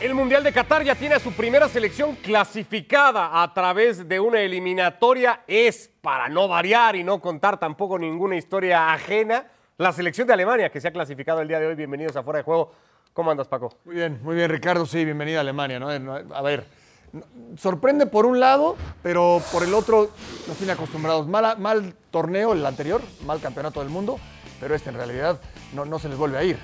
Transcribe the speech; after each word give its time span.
El 0.00 0.14
Mundial 0.14 0.44
de 0.44 0.52
Qatar 0.52 0.84
ya 0.84 0.94
tiene 0.94 1.16
a 1.16 1.18
su 1.18 1.32
primera 1.32 1.68
selección 1.68 2.14
clasificada 2.14 3.42
a 3.42 3.52
través 3.52 4.08
de 4.08 4.20
una 4.20 4.40
eliminatoria. 4.40 5.40
Es, 5.48 5.90
para 6.00 6.28
no 6.28 6.46
variar 6.46 6.94
y 6.94 7.02
no 7.02 7.20
contar 7.20 7.58
tampoco 7.58 7.98
ninguna 7.98 8.36
historia 8.36 8.92
ajena, 8.92 9.48
la 9.76 9.92
selección 9.92 10.28
de 10.28 10.34
Alemania 10.34 10.70
que 10.70 10.80
se 10.80 10.86
ha 10.86 10.92
clasificado 10.92 11.40
el 11.40 11.48
día 11.48 11.58
de 11.58 11.66
hoy. 11.66 11.74
Bienvenidos 11.74 12.14
a 12.14 12.22
Fuera 12.22 12.38
de 12.38 12.44
Juego. 12.44 12.72
¿Cómo 13.12 13.32
andas, 13.32 13.48
Paco? 13.48 13.70
Muy 13.84 13.96
bien, 13.96 14.20
muy 14.22 14.36
bien, 14.36 14.48
Ricardo. 14.48 14.86
Sí, 14.86 15.04
bienvenida 15.04 15.38
a 15.38 15.40
Alemania. 15.40 15.80
¿no? 15.80 15.88
A 15.88 16.42
ver, 16.42 16.64
sorprende 17.56 18.06
por 18.06 18.24
un 18.24 18.38
lado, 18.38 18.76
pero 19.02 19.42
por 19.50 19.64
el 19.64 19.74
otro 19.74 20.10
nos 20.46 20.56
tiene 20.58 20.74
acostumbrados. 20.74 21.26
Mal, 21.26 21.92
torneo 22.12 22.52
el 22.52 22.64
anterior, 22.64 23.02
mal 23.26 23.40
campeonato 23.40 23.80
del 23.80 23.88
mundo, 23.88 24.20
pero 24.60 24.76
este 24.76 24.90
en 24.90 24.96
realidad 24.96 25.40
no 25.72 25.98
se 25.98 26.08
les 26.08 26.16
vuelve 26.16 26.38
a 26.38 26.44
ir. 26.44 26.56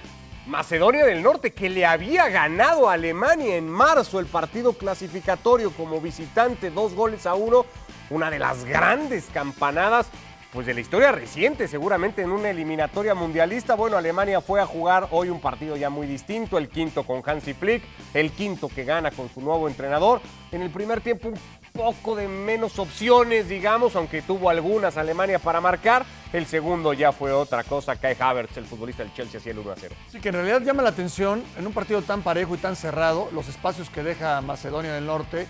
Macedonia 0.46 1.06
del 1.06 1.22
Norte, 1.22 1.52
que 1.54 1.70
le 1.70 1.86
había 1.86 2.28
ganado 2.28 2.88
a 2.88 2.94
Alemania 2.94 3.56
en 3.56 3.68
marzo 3.68 4.20
el 4.20 4.26
partido 4.26 4.74
clasificatorio 4.74 5.70
como 5.70 6.02
visitante, 6.02 6.70
dos 6.70 6.94
goles 6.94 7.24
a 7.24 7.34
uno, 7.34 7.64
una 8.10 8.30
de 8.30 8.38
las 8.38 8.64
grandes 8.64 9.24
campanadas 9.32 10.08
pues 10.52 10.66
de 10.66 10.74
la 10.74 10.80
historia 10.80 11.10
reciente, 11.10 11.66
seguramente 11.66 12.22
en 12.22 12.30
una 12.30 12.50
eliminatoria 12.50 13.14
mundialista. 13.16 13.74
Bueno, 13.74 13.96
Alemania 13.96 14.40
fue 14.40 14.60
a 14.60 14.66
jugar 14.66 15.08
hoy 15.10 15.28
un 15.28 15.40
partido 15.40 15.76
ya 15.76 15.90
muy 15.90 16.06
distinto, 16.06 16.58
el 16.58 16.68
quinto 16.68 17.02
con 17.02 17.22
Hansi 17.26 17.54
Flick, 17.54 17.82
el 18.12 18.30
quinto 18.30 18.68
que 18.68 18.84
gana 18.84 19.10
con 19.10 19.28
su 19.28 19.40
nuevo 19.40 19.66
entrenador. 19.66 20.20
En 20.52 20.62
el 20.62 20.70
primer 20.70 21.00
tiempo 21.00 21.30
un 21.30 21.40
poco 21.72 22.14
de 22.14 22.28
menos 22.28 22.78
opciones, 22.78 23.48
digamos, 23.48 23.96
aunque 23.96 24.22
tuvo 24.22 24.48
algunas 24.48 24.96
Alemania 24.96 25.40
para 25.40 25.60
marcar. 25.60 26.06
El 26.34 26.46
segundo 26.46 26.92
ya 26.92 27.12
fue 27.12 27.30
otra 27.30 27.62
cosa. 27.62 27.94
Kai 27.94 28.16
Havertz, 28.18 28.56
el 28.56 28.64
futbolista 28.64 29.04
del 29.04 29.14
Chelsea, 29.14 29.38
hacía 29.38 29.52
el 29.52 29.60
1 29.60 29.70
a 29.70 29.76
0. 29.78 29.94
Sí, 30.10 30.18
que 30.18 30.30
en 30.30 30.34
realidad 30.34 30.62
llama 30.62 30.82
la 30.82 30.88
atención 30.88 31.44
en 31.56 31.64
un 31.64 31.72
partido 31.72 32.02
tan 32.02 32.22
parejo 32.22 32.56
y 32.56 32.58
tan 32.58 32.74
cerrado, 32.74 33.28
los 33.32 33.46
espacios 33.46 33.88
que 33.88 34.02
deja 34.02 34.40
Macedonia 34.40 34.92
del 34.94 35.06
Norte 35.06 35.42
eh, 35.42 35.46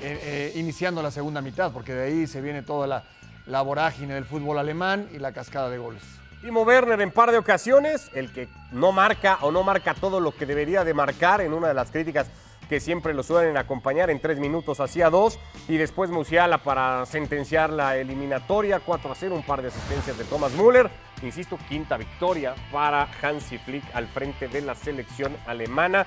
eh, 0.00 0.52
iniciando 0.56 1.00
la 1.00 1.12
segunda 1.12 1.40
mitad, 1.40 1.70
porque 1.70 1.94
de 1.94 2.06
ahí 2.06 2.26
se 2.26 2.40
viene 2.40 2.62
toda 2.62 2.88
la, 2.88 3.04
la 3.46 3.62
vorágine 3.62 4.14
del 4.14 4.24
fútbol 4.24 4.58
alemán 4.58 5.08
y 5.14 5.20
la 5.20 5.30
cascada 5.30 5.70
de 5.70 5.78
goles. 5.78 6.02
Timo 6.40 6.62
Werner 6.62 7.00
en 7.00 7.12
par 7.12 7.30
de 7.30 7.38
ocasiones, 7.38 8.10
el 8.12 8.32
que 8.32 8.48
no 8.72 8.90
marca 8.90 9.38
o 9.42 9.52
no 9.52 9.62
marca 9.62 9.94
todo 9.94 10.18
lo 10.18 10.34
que 10.34 10.44
debería 10.44 10.82
de 10.82 10.92
marcar 10.92 11.40
en 11.40 11.52
una 11.52 11.68
de 11.68 11.74
las 11.74 11.92
críticas 11.92 12.26
que 12.68 12.80
siempre 12.80 13.14
lo 13.14 13.22
suelen 13.22 13.56
acompañar 13.56 14.10
en 14.10 14.20
tres 14.20 14.38
minutos 14.38 14.80
hacia 14.80 15.10
dos. 15.10 15.38
Y 15.68 15.76
después 15.76 16.10
Musiala 16.10 16.62
para 16.62 17.06
sentenciar 17.06 17.70
la 17.70 17.96
eliminatoria, 17.96 18.80
4 18.80 19.12
a 19.12 19.14
0, 19.14 19.34
un 19.34 19.42
par 19.42 19.62
de 19.62 19.68
asistencias 19.68 20.18
de 20.18 20.24
Thomas 20.24 20.52
Müller. 20.52 20.90
Insisto, 21.22 21.58
quinta 21.68 21.96
victoria 21.96 22.54
para 22.72 23.08
Hansi 23.22 23.58
Flick 23.58 23.84
al 23.94 24.06
frente 24.06 24.48
de 24.48 24.60
la 24.60 24.74
selección 24.74 25.36
alemana, 25.46 26.06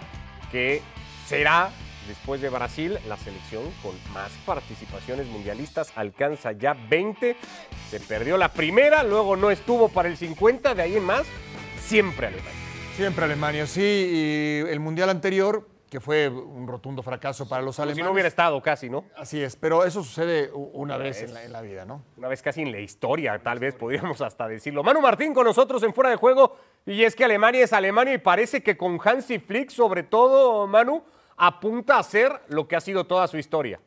que 0.52 0.81
será, 1.25 1.71
después 2.07 2.41
de 2.41 2.49
Brasil, 2.49 2.99
la 3.07 3.17
selección 3.17 3.63
con 3.81 3.95
más 4.13 4.31
participaciones 4.45 5.27
mundialistas. 5.27 5.91
Alcanza 5.95 6.52
ya 6.52 6.73
20. 6.73 7.35
Se 7.89 7.99
perdió 7.99 8.37
la 8.37 8.52
primera, 8.53 9.03
luego 9.03 9.35
no 9.35 9.52
estuvo 9.52 9.89
para 9.89 10.09
el 10.09 10.17
50, 10.17 10.75
de 10.75 10.81
ahí 10.81 10.95
en 10.97 11.03
más, 11.03 11.25
siempre 11.80 12.27
Alemania. 12.27 12.52
Siempre 12.95 13.25
Alemania, 13.25 13.65
sí. 13.65 13.81
Y 13.81 14.69
el 14.69 14.80
mundial 14.80 15.09
anterior 15.09 15.78
que 15.89 15.99
fue 15.99 16.29
un 16.29 16.67
rotundo 16.67 17.01
fracaso 17.01 17.47
para 17.47 17.61
los 17.61 17.79
alemanes. 17.79 17.97
si 17.97 18.03
no 18.03 18.11
hubiera 18.11 18.27
estado 18.27 18.61
casi, 18.61 18.89
¿no? 18.89 19.05
Así 19.15 19.41
es, 19.41 19.55
pero 19.55 19.83
eso 19.83 20.03
sucede 20.03 20.51
una, 20.53 20.97
vez, 20.97 21.21
en, 21.23 21.51
la, 21.51 21.61
vida, 21.61 21.85
¿no? 21.85 22.03
Una 22.15 22.27
vez 22.27 22.41
casi 22.41 22.61
en 22.61 22.71
la 22.71 22.79
historia, 22.79 23.39
tal 23.39 23.59
vez 23.59 23.75
podríamos 23.75 24.21
hasta 24.21 24.47
decirlo. 24.47 24.83
Manu 24.83 25.01
Martín 25.01 25.33
con 25.33 25.45
nosotros 25.45 25.81
en 25.83 25.93
Fuera 25.93 26.11
de 26.11 26.15
Juego, 26.15 26.55
y 26.85 27.03
es 27.03 27.15
que 27.15 27.25
Alemania 27.25 27.63
es 27.63 27.73
Alemania 27.73 28.13
y 28.13 28.19
parece 28.19 28.61
que 28.61 28.77
con 28.77 28.99
Hansi 29.03 29.39
Flick, 29.39 29.69
sobre 29.69 30.03
todo, 30.03 30.67
Manu, 30.67 31.03
apunta 31.37 31.97
a 31.97 32.03
ser 32.03 32.31
lo 32.49 32.67
que 32.67 32.75
ha 32.75 32.81
sido 32.81 33.05
toda 33.05 33.27
su 33.27 33.37
historia. 33.37 33.80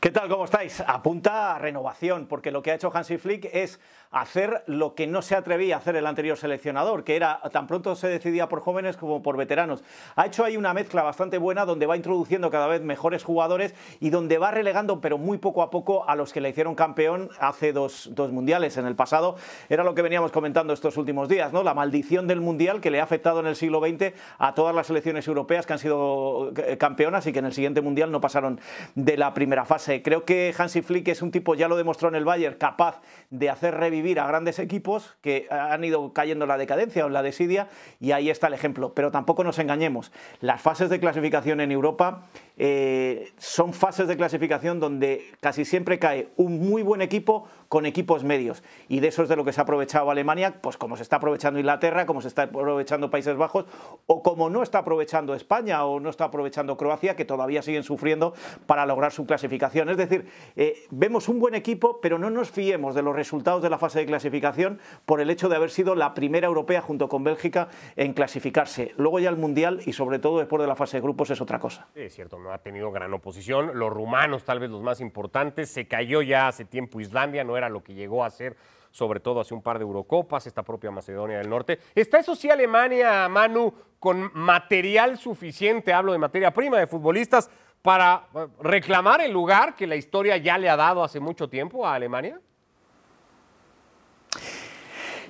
¿Qué 0.00 0.10
tal? 0.10 0.30
¿Cómo 0.30 0.46
estáis? 0.46 0.82
Apunta 0.86 1.54
a 1.54 1.58
renovación, 1.58 2.24
porque 2.24 2.50
lo 2.50 2.62
que 2.62 2.70
ha 2.70 2.74
hecho 2.74 2.90
Hansi 2.90 3.18
Flick 3.18 3.50
es 3.52 3.78
hacer 4.10 4.64
lo 4.66 4.94
que 4.94 5.06
no 5.06 5.20
se 5.20 5.36
atrevía 5.36 5.74
a 5.74 5.78
hacer 5.78 5.94
el 5.94 6.06
anterior 6.06 6.38
seleccionador, 6.38 7.04
que 7.04 7.16
era 7.16 7.38
tan 7.52 7.66
pronto 7.66 7.94
se 7.94 8.08
decidía 8.08 8.48
por 8.48 8.60
jóvenes 8.60 8.96
como 8.96 9.22
por 9.22 9.36
veteranos. 9.36 9.84
Ha 10.16 10.24
hecho 10.24 10.42
ahí 10.42 10.56
una 10.56 10.72
mezcla 10.72 11.02
bastante 11.02 11.36
buena 11.36 11.66
donde 11.66 11.84
va 11.84 11.98
introduciendo 11.98 12.50
cada 12.50 12.66
vez 12.66 12.80
mejores 12.80 13.24
jugadores 13.24 13.74
y 14.00 14.08
donde 14.08 14.38
va 14.38 14.50
relegando, 14.50 15.02
pero 15.02 15.18
muy 15.18 15.36
poco 15.36 15.62
a 15.62 15.68
poco, 15.68 16.08
a 16.08 16.16
los 16.16 16.32
que 16.32 16.40
le 16.40 16.48
hicieron 16.48 16.74
campeón 16.74 17.28
hace 17.38 17.74
dos, 17.74 18.10
mundiales 18.32 18.78
en 18.78 18.86
el 18.86 18.96
pasado. 18.96 19.36
Era 19.68 19.84
lo 19.84 19.94
que 19.94 20.00
veníamos 20.00 20.32
comentando 20.32 20.72
estos 20.72 20.96
últimos 20.96 21.28
días, 21.28 21.52
¿no? 21.52 21.62
La 21.62 21.74
maldición 21.74 22.26
del 22.26 22.40
mundial 22.40 22.80
que 22.80 22.90
le 22.90 23.00
ha 23.00 23.04
afectado 23.04 23.40
en 23.40 23.46
el 23.46 23.54
siglo 23.54 23.80
XX 23.80 24.14
a 24.38 24.54
todas 24.54 24.74
las 24.74 24.86
selecciones 24.86 25.28
europeas 25.28 25.66
que 25.66 25.74
han 25.74 25.78
sido 25.78 26.52
eh, 26.56 26.78
campeonas 26.78 27.26
y 27.26 27.34
que 27.34 27.40
en 27.40 27.44
el 27.44 27.52
siguiente 27.52 27.82
mundial 27.82 28.10
no 28.10 28.22
pasaron 28.22 28.58
de 28.94 29.18
la 29.18 29.34
primera 29.34 29.66
fase. 29.66 29.89
Creo 29.98 30.24
que 30.24 30.54
Hansi 30.56 30.82
Flick 30.82 31.08
es 31.08 31.22
un 31.22 31.30
tipo, 31.30 31.54
ya 31.54 31.68
lo 31.68 31.76
demostró 31.76 32.08
en 32.08 32.14
el 32.14 32.24
Bayern, 32.24 32.56
capaz 32.56 33.00
de 33.30 33.50
hacer 33.50 33.74
revivir 33.74 34.20
a 34.20 34.26
grandes 34.26 34.58
equipos 34.58 35.16
que 35.20 35.48
han 35.50 35.82
ido 35.82 36.12
cayendo 36.12 36.44
en 36.44 36.48
la 36.48 36.58
decadencia 36.58 37.04
o 37.04 37.08
en 37.08 37.12
la 37.12 37.22
desidia 37.22 37.68
y 37.98 38.12
ahí 38.12 38.30
está 38.30 38.46
el 38.46 38.54
ejemplo. 38.54 38.94
Pero 38.94 39.10
tampoco 39.10 39.42
nos 39.42 39.58
engañemos, 39.58 40.12
las 40.40 40.60
fases 40.60 40.88
de 40.90 41.00
clasificación 41.00 41.60
en 41.60 41.72
Europa 41.72 42.26
eh, 42.56 43.32
son 43.38 43.72
fases 43.72 44.06
de 44.06 44.16
clasificación 44.16 44.80
donde 44.80 45.24
casi 45.40 45.64
siempre 45.64 45.98
cae 45.98 46.28
un 46.36 46.60
muy 46.68 46.82
buen 46.82 47.00
equipo 47.00 47.48
con 47.68 47.86
equipos 47.86 48.22
medios. 48.22 48.62
Y 48.88 49.00
de 49.00 49.08
eso 49.08 49.22
es 49.22 49.28
de 49.28 49.36
lo 49.36 49.44
que 49.44 49.52
se 49.52 49.60
ha 49.60 49.62
aprovechado 49.62 50.10
Alemania, 50.10 50.60
pues 50.60 50.76
como 50.76 50.96
se 50.96 51.02
está 51.02 51.16
aprovechando 51.16 51.58
Inglaterra, 51.58 52.04
como 52.04 52.20
se 52.20 52.28
está 52.28 52.42
aprovechando 52.42 53.10
Países 53.10 53.36
Bajos, 53.36 53.64
o 54.06 54.22
como 54.22 54.50
no 54.50 54.62
está 54.62 54.80
aprovechando 54.80 55.34
España 55.34 55.84
o 55.84 56.00
no 56.00 56.10
está 56.10 56.24
aprovechando 56.24 56.76
Croacia, 56.76 57.16
que 57.16 57.24
todavía 57.24 57.62
siguen 57.62 57.82
sufriendo 57.82 58.34
para 58.66 58.84
lograr 58.84 59.12
su 59.12 59.24
clasificación. 59.24 59.79
Es 59.88 59.96
decir, 59.96 60.26
eh, 60.56 60.86
vemos 60.90 61.28
un 61.28 61.40
buen 61.40 61.54
equipo, 61.54 62.00
pero 62.00 62.18
no 62.18 62.30
nos 62.30 62.50
fiemos 62.50 62.94
de 62.94 63.02
los 63.02 63.14
resultados 63.14 63.62
de 63.62 63.70
la 63.70 63.78
fase 63.78 64.00
de 64.00 64.06
clasificación 64.06 64.80
por 65.06 65.20
el 65.20 65.30
hecho 65.30 65.48
de 65.48 65.56
haber 65.56 65.70
sido 65.70 65.94
la 65.94 66.14
primera 66.14 66.46
europea 66.46 66.80
junto 66.80 67.08
con 67.08 67.24
Bélgica 67.24 67.68
en 67.96 68.12
clasificarse. 68.12 68.92
Luego 68.96 69.18
ya 69.18 69.30
el 69.30 69.36
Mundial 69.36 69.80
y 69.86 69.92
sobre 69.92 70.18
todo 70.18 70.38
después 70.38 70.60
de 70.60 70.68
la 70.68 70.76
fase 70.76 70.98
de 70.98 71.02
grupos 71.02 71.30
es 71.30 71.40
otra 71.40 71.58
cosa. 71.58 71.88
es 71.94 72.14
cierto, 72.14 72.38
no 72.38 72.52
ha 72.52 72.58
tenido 72.58 72.90
gran 72.90 73.12
oposición. 73.14 73.70
Los 73.74 73.90
rumanos, 73.92 74.44
tal 74.44 74.60
vez 74.60 74.70
los 74.70 74.82
más 74.82 75.00
importantes, 75.00 75.70
se 75.70 75.86
cayó 75.86 76.22
ya 76.22 76.48
hace 76.48 76.64
tiempo 76.64 77.00
Islandia, 77.00 77.44
no 77.44 77.56
era 77.56 77.68
lo 77.68 77.82
que 77.82 77.94
llegó 77.94 78.24
a 78.24 78.30
ser, 78.30 78.56
sobre 78.90 79.20
todo 79.20 79.40
hace 79.40 79.54
un 79.54 79.62
par 79.62 79.78
de 79.78 79.84
Eurocopas, 79.84 80.46
esta 80.46 80.62
propia 80.62 80.90
Macedonia 80.90 81.38
del 81.38 81.48
Norte. 81.48 81.78
¿Está 81.94 82.18
eso 82.18 82.34
sí 82.34 82.50
Alemania, 82.50 83.28
Manu, 83.28 83.72
con 83.98 84.30
material 84.34 85.18
suficiente, 85.18 85.92
hablo 85.92 86.12
de 86.12 86.18
materia 86.18 86.52
prima, 86.52 86.78
de 86.78 86.86
futbolistas, 86.86 87.50
para 87.82 88.24
eh, 88.34 88.46
reclamar 88.60 89.20
el 89.20 89.32
lugar 89.32 89.74
que 89.74 89.86
la 89.86 89.96
historia 89.96 90.36
ya 90.36 90.58
le 90.58 90.68
ha 90.68 90.76
dado 90.76 91.02
hace 91.02 91.20
mucho 91.20 91.48
tiempo 91.48 91.86
a 91.86 91.94
Alemania? 91.94 92.40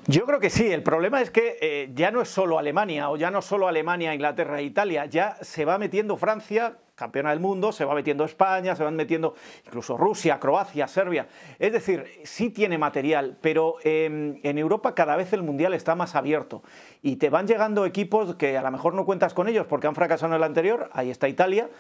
Yo 0.07 0.25
creo 0.25 0.41
que 0.41 0.51
sí, 0.51 0.67
el 0.73 0.83
problema 0.83 1.21
es 1.21 1.31
que 1.31 1.59
eh, 1.61 1.91
ya 1.95 2.11
no 2.11 2.23
es 2.23 2.29
solo 2.29 2.59
Alemania 2.59 3.11
o 3.11 3.17
ya 3.17 3.31
no 3.31 3.43
solo 3.43 3.69
Alemania, 3.69 4.15
Inglaterra 4.15 4.59
e 4.59 4.65
Italia, 4.65 5.07
ya 5.07 5.37
se 5.43 5.65
va 5.65 5.79
metiendo 5.79 6.17
Francia, 6.17 6.79
campeona 7.01 7.31
del 7.31 7.41
mundo, 7.41 7.71
se 7.71 7.85
va 7.85 7.95
metiendo 7.95 8.25
España, 8.25 8.75
se 8.75 8.83
van 8.83 8.97
metiendo 8.97 9.35
incluso 9.67 9.97
Rusia, 9.97 10.39
Croacia, 10.41 10.87
Serbia. 10.87 11.29
Es 11.59 11.73
decir, 11.73 12.05
sí 12.25 12.51
tiene 12.51 12.77
material, 12.77 13.39
pero 13.41 13.77
em, 13.85 14.39
en 14.43 14.59
Europa 14.59 14.95
cada 14.95 15.17
vez 15.17 15.33
el 15.33 15.43
mundial 15.43 15.75
está 15.75 15.95
más 15.95 16.15
abierto 16.15 16.63
y 17.03 17.17
te 17.17 17.31
van 17.31 17.47
llegando 17.47 17.87
equipos 17.87 18.35
que 18.35 18.59
a 18.59 18.63
lo 18.63 18.71
mejor 18.71 18.95
no 18.95 19.07
cuentas 19.07 19.33
con 19.33 19.49
ellos 19.49 19.67
porque 19.67 19.87
han 19.87 19.95
fracasado 19.95 20.33
en 20.33 20.37
el 20.37 20.43
anterior, 20.43 20.91
ahí 20.93 21.11
está 21.11 21.29
Italia. 21.29 21.71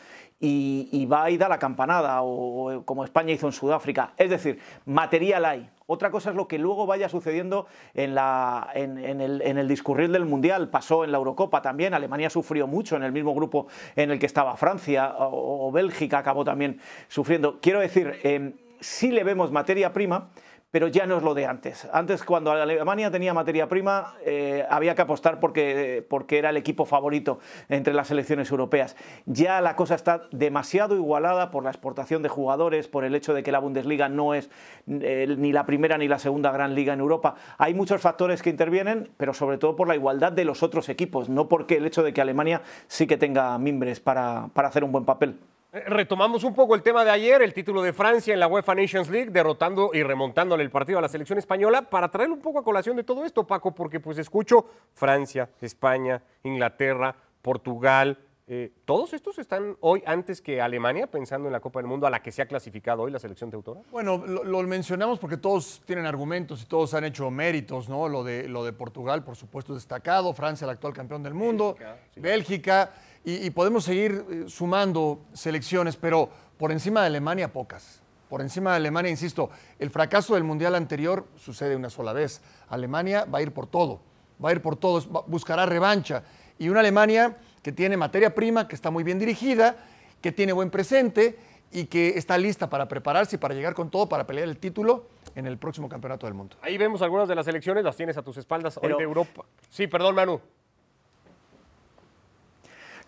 Y, 0.43 1.05
va 1.05 1.25
a 1.25 1.31
ir 1.31 1.45
a 1.45 1.49
la 1.49 1.59
campanada, 1.59 2.23
o 2.23 2.83
como 2.87 3.05
España 3.05 3.33
hizo 3.33 3.47
en 3.47 3.53
Sudáfrica. 3.53 4.15
Es 4.17 4.31
decir, 4.31 4.59
material 4.87 5.45
hay. 5.45 5.71
Otra 5.87 6.11
cosa 6.11 6.31
es 6.31 6.37
lo 6.37 6.49
que 6.49 6.59
luego 6.59 6.87
vaya 6.87 7.09
sucediendo 7.09 7.67
en, 7.95 8.15
la, 8.15 8.71
en, 8.75 8.97
el, 8.99 9.43
en, 9.43 9.59
el, 9.59 9.69
discurrir 9.69 10.11
del 10.11 10.25
Mundial. 10.25 10.71
Pasó 10.71 11.05
en 11.05 11.13
la 11.13 11.19
Eurocopa 11.19 11.61
también. 11.61 11.93
Alemania 11.95 12.31
sufrió 12.31 12.67
mucho 12.67 12.97
en 12.97 13.03
el 13.03 13.13
mismo 13.13 13.35
grupo 13.35 13.67
en 13.97 14.11
el 14.13 14.19
que 14.19 14.27
estaba 14.27 14.57
Francia 14.57 15.15
o, 15.19 15.71
Bélgica 15.73 16.19
acabó 16.19 16.45
también 16.45 16.81
sufriendo. 17.09 17.59
Quiero 17.61 17.81
decir, 17.81 18.19
eh, 18.23 18.55
sí 18.81 19.11
le 19.11 19.25
vemos 19.25 19.51
materia 19.51 19.93
prima 19.93 20.31
pero 20.71 20.89
ya 20.89 21.07
no 21.07 21.17
es 21.17 21.23
lo 21.23 21.35
de 21.35 21.47
antes. 21.47 21.89
Antes, 21.93 22.25
cuando 22.25 22.53
Alemania 22.53 23.11
tenía 23.11 23.35
materia 23.35 23.69
prima, 23.69 24.15
eh, 24.25 24.65
había 24.71 24.95
que 24.95 25.03
apostar 25.03 25.41
porque, 25.41 26.07
porque 26.09 26.39
era 26.39 26.51
el 26.51 26.57
equipo 26.57 26.85
favorito 26.85 27.41
entre 27.69 27.95
las 27.95 28.09
selecciones 28.09 28.51
europeas. 28.51 28.97
Ya 29.27 29.61
la 29.61 29.77
cosa 29.77 29.95
está 29.95 30.29
demasiado 30.31 30.95
igualada 30.95 31.51
por 31.51 31.65
la 31.65 31.71
exportación 31.71 32.23
de 32.23 32.29
jugadores, 32.29 32.89
por 32.89 33.05
el 33.05 33.15
hecho 33.15 33.35
de 33.35 33.43
que 33.43 33.53
la 33.53 33.59
Bundesliga 33.59 34.09
no 34.09 34.35
es 34.35 34.51
eh, 34.89 35.35
ni 35.37 35.53
la 35.53 35.67
primera 35.67 35.99
ni 35.99 36.09
la 36.09 36.19
segunda 36.19 36.53
gran 36.53 36.75
liga 36.75 36.93
en 36.93 37.01
Europa. 37.01 37.35
Hay 37.59 37.75
muchos 37.75 38.01
factores 38.01 38.43
que 38.43 38.51
intervienen, 38.51 39.11
pero 39.17 39.35
sobre 39.35 39.59
todo 39.59 39.77
por 39.77 39.89
la 39.89 39.97
igualdad 39.97 40.33
de 40.33 40.45
los 40.45 40.63
otros 40.63 40.89
equipos, 40.89 41.29
no 41.29 41.49
porque 41.49 41.77
el 41.77 41.87
hecho 41.87 42.03
de 42.03 42.13
que 42.13 42.21
Alemania 42.21 42.63
sí 42.87 43.07
que 43.07 43.17
tenga 43.17 43.59
mimbres 43.59 44.01
para, 44.01 44.49
para 44.55 44.69
hacer 44.69 44.85
un 44.85 44.93
buen 44.93 45.05
papel. 45.05 45.39
Eh, 45.73 45.85
retomamos 45.87 46.43
un 46.43 46.53
poco 46.53 46.75
el 46.75 46.83
tema 46.83 47.05
de 47.05 47.11
ayer, 47.11 47.43
el 47.43 47.55
título 47.55 47.81
de 47.83 47.93
Francia 47.93 48.35
en 48.35 48.41
la 48.41 48.49
UEFA 48.49 48.75
Nations 48.75 49.09
League, 49.09 49.31
derrotando 49.31 49.91
y 49.95 50.03
remontándole 50.03 50.65
el 50.65 50.71
partido 50.71 50.99
a 50.99 51.03
la 51.03 51.09
selección 51.09 51.39
española, 51.39 51.83
para 51.83 52.11
traer 52.11 52.31
un 52.31 52.41
poco 52.41 52.59
a 52.59 52.65
colación 52.65 52.97
de 52.97 53.05
todo 53.05 53.25
esto, 53.25 53.47
Paco, 53.47 53.73
porque 53.73 54.01
pues 54.01 54.19
escucho 54.19 54.67
Francia, 54.95 55.49
España, 55.61 56.23
Inglaterra, 56.43 57.15
Portugal, 57.41 58.19
eh, 58.53 58.73
¿Todos 58.85 59.13
estos 59.13 59.39
están 59.39 59.77
hoy 59.79 60.03
antes 60.05 60.41
que 60.41 60.61
Alemania 60.61 61.07
pensando 61.07 61.47
en 61.47 61.53
la 61.53 61.61
Copa 61.61 61.79
del 61.79 61.87
Mundo 61.87 62.09
a 62.09 62.11
la 62.11 62.21
que 62.21 62.33
se 62.33 62.43
ha 62.43 62.47
clasificado 62.47 63.03
hoy 63.03 63.13
la 63.13 63.21
selección 63.21 63.49
teutora? 63.49 63.83
Bueno, 63.93 64.27
lo, 64.27 64.63
mencionamos 64.65 65.21
porque 65.21 65.37
todos 65.37 65.81
tienen 65.87 66.05
argumentos 66.05 66.61
y 66.61 66.67
todos 66.67 66.93
han 66.95 67.05
hecho 67.05 67.31
méritos, 67.31 67.89
¿no? 67.89 68.09
Lo 68.09 68.25
de, 68.25 68.49
lo 68.49 68.65
de 68.65 68.73
Portugal, 68.73 69.23
por 69.23 69.37
supuesto, 69.37 69.73
destacado, 69.73 70.35
Francia, 70.35 70.65
el 70.65 70.71
actual 70.73 70.93
campeón 70.93 71.23
del 71.23 71.33
mundo, 71.33 71.77
Bélgica, 72.17 72.93
y, 73.25 73.51
podemos 73.51 73.85
seguir 73.85 74.25
eh, 74.31 74.45
sumando 74.49 75.21
selecciones, 75.35 75.97
pero 75.97 76.31
por 76.57 76.73
encima 76.73 77.03
de 77.03 77.09
Alemania, 77.09 77.53
pocas. 77.53 78.01
Por 78.29 78.41
encima 78.41 78.71
de 78.71 78.77
Alemania, 78.77 79.11
insisto, 79.11 79.51
el 79.79 79.91
fracaso 79.91 80.35
del 80.35 80.45
Mundial 80.45 80.75
anterior 80.75 81.27
sucede 81.37 81.77
una 81.77 81.91
sola 81.91 82.13
vez. 82.13 82.41
Alemania 82.69 83.25
va 83.25 83.39
a 83.39 83.43
ir 83.43 83.53
por 83.53 83.67
todo, 83.67 84.01
va 84.43 84.51
a 84.51 84.53
ir 84.53 84.63
por 84.63 84.77
todo, 84.77 85.25
buscará 85.27 85.67
revancha. 85.67 86.23
Y 86.59 86.69
una 86.69 86.81
Alemania 86.81 87.37
que 87.63 87.73
tiene 87.73 87.97
materia 87.97 88.35
prima, 88.35 88.69
que 88.69 88.75
está 88.75 88.91
muy 88.91 89.05
bien 89.05 89.19
dirigida, 89.19 89.77
que 90.23 90.33
tiene 90.33 90.53
buen 90.53 90.71
presente 90.71 91.39
y 91.73 91.87
que 91.87 92.11
está 92.11 92.39
lista 92.39 92.71
para 92.71 92.89
prepararse 92.89 93.37
y 93.37 93.39
para 93.39 93.55
llegar 93.55 93.75
con 93.75 93.91
todo 93.91 94.09
para 94.09 94.27
pelear 94.27 94.49
el 94.49 94.59
título 94.59 95.07
en 95.35 95.47
el 95.47 95.59
próximo 95.59 95.89
campeonato 95.89 96.27
del 96.27 96.35
mundo. 96.35 96.57
Ahí 96.63 96.79
vemos 96.79 97.03
algunas 97.03 97.29
de 97.29 97.35
las 97.35 97.47
elecciones, 97.47 97.85
las 97.85 97.97
tienes 97.97 98.17
a 98.17 98.23
tus 98.23 98.37
espaldas 98.37 98.79
hoy 98.83 98.93
de 98.97 99.03
Europa. 99.03 99.45
Sí, 99.69 99.87
perdón, 99.87 100.15
Manu. 100.15 100.41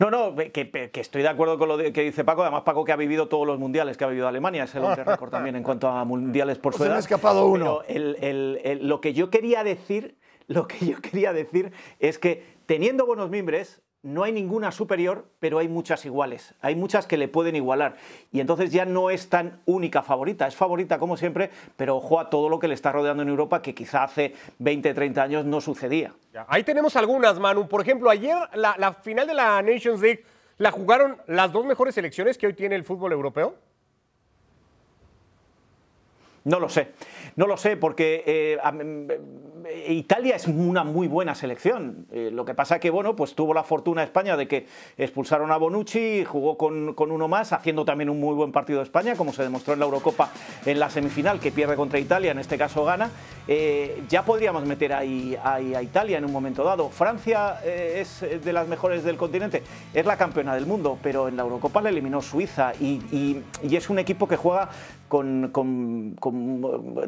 No, 0.03 0.11
no, 0.11 0.35
que, 0.35 0.91
estoy 0.95 1.23
de 1.23 1.29
acuerdo 1.29 1.57
con 1.59 1.69
lo 1.69 1.79
que 1.79 2.03
dice 2.03 2.25
Paco. 2.25 2.43
Además, 2.43 2.63
Paco 2.63 2.85
que 2.85 2.91
ha 2.91 2.97
vivido 2.97 3.29
todos 3.29 3.47
los 3.47 3.61
mundiales 3.61 3.97
que 3.97 4.03
ha 4.03 4.09
vivido 4.09 4.27
Alemania, 4.27 4.65
es 4.65 4.75
el 4.75 4.85
récord 4.97 5.31
también 5.31 5.55
en 5.55 5.63
cuanto 5.63 5.87
a 5.87 6.05
mundiales 6.05 6.59
por 6.59 6.75
su 6.75 6.83
edad. 6.83 6.89
Se 6.89 6.91
me 6.91 6.97
ha 6.97 6.99
escapado 6.99 7.47
uno. 7.47 7.83
lo 7.87 9.01
que 9.01 9.15
yo 9.15 9.31
quería 9.31 9.63
decir, 9.63 10.17
lo 10.49 10.67
que 10.67 10.87
yo 10.87 11.01
quería 11.01 11.33
decir 11.33 11.71
es 12.01 12.19
que 12.19 12.45
teniendo 12.67 13.07
buenos 13.07 13.31
mimbres, 13.31 13.81
no 14.03 14.25
hay 14.25 14.33
ninguna 14.33 14.73
superior, 14.73 15.27
pero 15.39 15.59
hay 15.59 15.69
muchas 15.69 16.05
iguales. 16.05 16.55
Hay 16.61 16.75
muchas 16.75 17.07
que 17.07 17.17
le 17.17 17.29
pueden 17.29 17.55
igualar. 17.55 17.97
Y 18.33 18.41
entonces 18.41 18.73
ya 18.73 18.85
no 18.85 19.11
es 19.11 19.29
tan 19.29 19.61
única 19.65 20.03
favorita. 20.03 20.47
Es 20.47 20.57
favorita 20.57 20.99
como 20.99 21.17
siempre, 21.17 21.51
pero 21.77 21.97
ojo 21.97 22.19
a 22.19 22.29
todo 22.29 22.49
lo 22.49 22.59
que 22.59 22.67
le 22.67 22.75
está 22.75 22.91
rodeando 22.91 23.23
en 23.23 23.29
Europa, 23.29 23.63
que 23.63 23.75
quizá 23.75 24.03
hace 24.03 24.35
20, 24.59 24.93
30 24.93 25.23
años 25.23 25.45
no 25.45 25.61
sucedía. 25.61 26.13
Ahí 26.49 26.65
tenemos 26.65 26.97
algunas, 26.97 27.39
Manu. 27.39 27.69
Por 27.69 27.81
ejemplo, 27.81 28.11
ayer 28.11 28.37
la, 28.55 28.75
la 28.77 28.93
final 28.93 29.27
de 29.27 29.35
la 29.35 29.63
Nations 29.63 30.01
League 30.01 30.25
la 30.59 30.73
jugaron 30.73 31.19
las 31.29 31.53
dos 31.53 31.65
mejores 31.65 31.95
selecciones 31.95 32.39
que 32.39 32.49
hoy 32.49 32.55
tiene 32.55 32.75
el 32.75 32.85
fútbol 32.85 33.13
europeo. 33.13 33.55
No 36.45 36.59
lo 36.59 36.69
sé, 36.69 36.89
no 37.37 37.47
lo 37.47 37.57
sé, 37.57 37.77
porque 37.77 38.25
eh, 38.27 38.59
Italia 39.89 40.37
es 40.37 40.47
una 40.47 40.85
muy 40.85 41.09
buena 41.09 41.35
selección. 41.35 42.07
Eh, 42.13 42.31
lo 42.33 42.45
que 42.45 42.55
pasa 42.55 42.79
que, 42.79 42.91
bueno, 42.91 43.17
pues 43.17 43.35
tuvo 43.35 43.55
la 43.55 43.63
fortuna 43.63 44.03
España 44.03 44.37
de 44.37 44.49
que 44.49 44.67
expulsaron 44.97 45.51
a 45.53 45.57
Bonucci, 45.57 46.25
jugó 46.25 46.57
con, 46.57 46.95
uno 46.99 47.29
más, 47.29 47.53
haciendo 47.53 47.85
también 47.85 48.11
un 48.11 48.21
muy 48.21 48.35
buen 48.35 48.53
partido 48.53 48.79
de 48.79 48.85
España, 48.85 49.15
como 49.17 49.33
se 49.33 49.43
demostró 49.43 49.75
en 49.75 49.81
la 49.81 49.85
Eurocopa 49.85 50.31
en 50.65 50.79
la 50.79 50.91
semifinal, 50.91 51.41
que 51.41 51.53
pierde 51.53 51.77
contra 51.77 51.99
Italia, 51.99 52.33
en 52.33 52.39
este 52.39 52.59
caso 52.59 52.85
gana. 52.85 53.11
ya 54.09 54.25
podríamos 54.25 54.65
meter 54.65 54.93
ahí, 54.93 55.37
a 55.43 55.83
Italia 55.83 56.19
en 56.19 56.25
un 56.25 56.33
momento 56.33 56.65
dado. 56.65 56.89
Francia 56.91 57.61
es 57.65 58.21
de 58.21 58.53
las 58.53 58.69
mejores 58.69 59.05
del 59.05 59.17
continente, 59.17 59.63
es 59.93 60.07
la 60.07 60.17
campeona 60.17 60.55
del 60.55 60.67
mundo, 60.67 60.99
pero 61.03 61.29
en 61.29 61.37
la 61.37 61.43
Eurocopa 61.43 61.83
le 61.83 61.91
eliminó 61.91 62.23
Suiza 62.23 62.73
y, 62.81 63.43
es 63.63 63.91
un 63.91 63.99
equipo 63.99 64.29
que 64.29 64.37
juega 64.37 64.71
con 65.09 65.53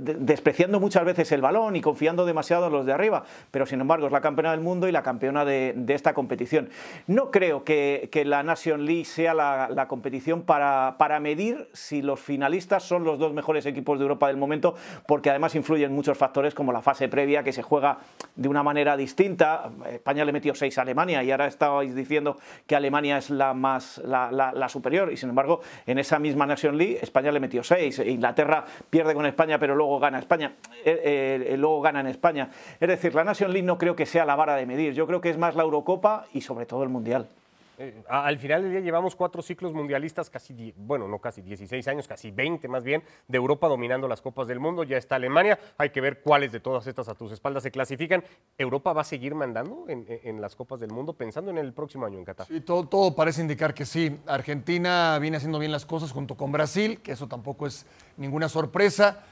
despreciando 0.01 0.79
muchas 0.79 1.05
veces 1.07 1.33
el 1.33 1.41
balón 1.41 1.77
y 1.77 1.81
confiando 1.81 2.27
demasiado 2.27 2.44
en 2.51 2.73
los 2.73 2.87
de 2.87 2.93
arriba, 2.93 3.25
pero 3.51 3.67
sin 3.67 3.81
embargo 3.81 4.07
es 4.07 4.13
la 4.13 4.21
campeona 4.21 4.51
del 4.51 4.61
mundo 4.61 4.89
y 4.89 4.93
la 4.93 5.03
campeona 5.03 5.45
de, 5.45 5.75
esta 5.89 6.13
competición. 6.13 6.69
No 7.07 7.31
creo 7.31 7.65
que, 7.65 8.11
la 8.25 8.43
Nation 8.43 8.85
League 8.87 9.05
sea 9.05 9.35
la, 9.35 9.87
competición 9.89 10.43
para, 10.43 10.97
para, 10.99 11.21
medir 11.21 11.69
si 11.73 12.03
los 12.03 12.21
finalistas 12.21 12.83
son 12.83 13.05
los 13.05 13.19
dos 13.19 13.33
mejores 13.33 13.67
equipos 13.67 13.99
de 13.99 14.05
Europa 14.05 14.29
del 14.29 14.37
momento, 14.37 14.75
porque 15.07 15.31
además 15.31 15.55
influyen 15.55 15.93
muchos 15.93 16.17
factores 16.19 16.55
como 16.55 16.73
la 16.73 16.83
fase 16.83 17.09
previa 17.09 17.43
que 17.43 17.53
se 17.53 17.63
juega 17.63 17.99
de 18.35 18.49
una 18.49 18.63
manera 18.63 18.97
distinta. 18.97 19.71
España 19.91 20.25
le 20.25 20.33
metió 20.33 20.55
seis 20.55 20.77
a 20.79 20.83
Alemania 20.83 21.23
y 21.23 21.31
ahora 21.31 21.47
estabais 21.47 21.95
diciendo 21.95 22.39
que 22.67 22.77
Alemania 22.77 23.19
es 23.19 23.31
la 23.31 23.55
más 23.55 23.99
la, 23.99 24.69
superior 24.69 25.13
y 25.13 25.17
sin 25.17 25.29
embargo 25.29 25.61
en 25.87 25.99
esa 25.99 26.19
misma 26.19 26.47
Nation 26.47 26.77
League 26.77 26.99
España 27.01 27.31
le 27.31 27.41
metió 27.41 27.63
seis. 27.63 27.99
Inglaterra 27.99 28.65
pierde 28.91 29.15
con 29.15 29.27
España 29.27 29.59
pero 29.59 29.77
luego 29.77 29.99
gana 29.99 30.19
España, 30.19 30.55
eh, 30.85 31.47
eh, 31.51 31.57
luego 31.57 31.81
gana 31.81 32.01
en 32.01 32.07
España. 32.09 32.34
Es 32.81 32.89
decir, 32.89 33.15
la 33.15 33.25
Nation 33.25 33.53
League 33.53 33.67
no 33.67 33.79
creo 33.79 33.97
que 33.97 34.07
sea 34.07 34.25
la 34.25 34.37
vara 34.37 34.57
de 34.57 34.67
medir, 34.67 34.93
yo 34.95 35.07
creo 35.07 35.21
que 35.21 35.31
es 35.31 35.39
más 35.39 35.55
la 35.55 35.63
Eurocopa 35.63 36.27
y 36.33 36.41
sobre 36.41 36.67
todo 36.67 36.83
el 36.83 36.89
Mundial. 36.89 37.29
Eh, 37.77 38.05
al 38.09 38.39
final 38.39 38.63
del 38.63 38.71
día 38.71 38.81
llevamos 38.81 39.17
cuatro 39.17 39.43
ciclos 39.43 39.73
mundialistas, 39.73 40.31
casi, 40.31 40.73
bueno, 40.77 41.09
no 41.09 41.19
casi 41.19 41.43
16 41.43 41.89
años, 41.89 42.07
casi 42.07 42.31
20 42.31 42.69
más 42.69 42.85
bien, 42.85 43.03
de 43.27 43.37
Europa 43.37 43.67
dominando 43.67 44.07
las 44.07 44.23
Copas 44.23 44.47
del 44.47 44.61
Mundo. 44.61 44.85
Ya 44.85 44.97
está 44.97 45.17
Alemania, 45.17 45.59
hay 45.77 45.91
que 45.91 46.01
ver 46.01 46.21
cuáles 46.21 46.53
de 46.53 46.61
todas 46.61 46.87
estas 46.87 47.09
a 47.09 47.15
tus 47.15 47.33
espaldas 47.33 47.65
se 47.65 47.73
clasifican. 47.73 48.23
¿Europa 48.59 48.93
va 48.93 49.01
a 49.01 49.05
seguir 49.05 49.35
mandando 49.35 49.87
en, 49.89 50.41
las 50.41 50.55
Copas 50.55 50.79
del 50.79 50.93
Mundo 50.93 51.15
pensando 51.15 51.51
en 51.51 51.59
el 51.59 51.73
próximo 51.73 52.07
año 52.07 52.19
en 52.19 52.25
Qatar? 52.25 52.47
Sí, 52.47 52.61
todo, 52.61 52.87
todo 52.87 53.15
parece 53.17 53.41
indicar 53.41 53.75
que 53.75 53.85
sí. 53.85 54.21
Argentina 54.27 55.19
viene 55.19 55.39
haciendo 55.39 55.59
bien 55.59 55.73
las 55.73 55.85
cosas 55.85 56.13
junto 56.13 56.37
con 56.37 56.53
Brasil, 56.53 57.01
que 57.01 57.13
eso 57.13 57.27
tampoco 57.27 57.67
es 57.67 57.87
ninguna 58.17 58.49
sorpresa 58.49 59.25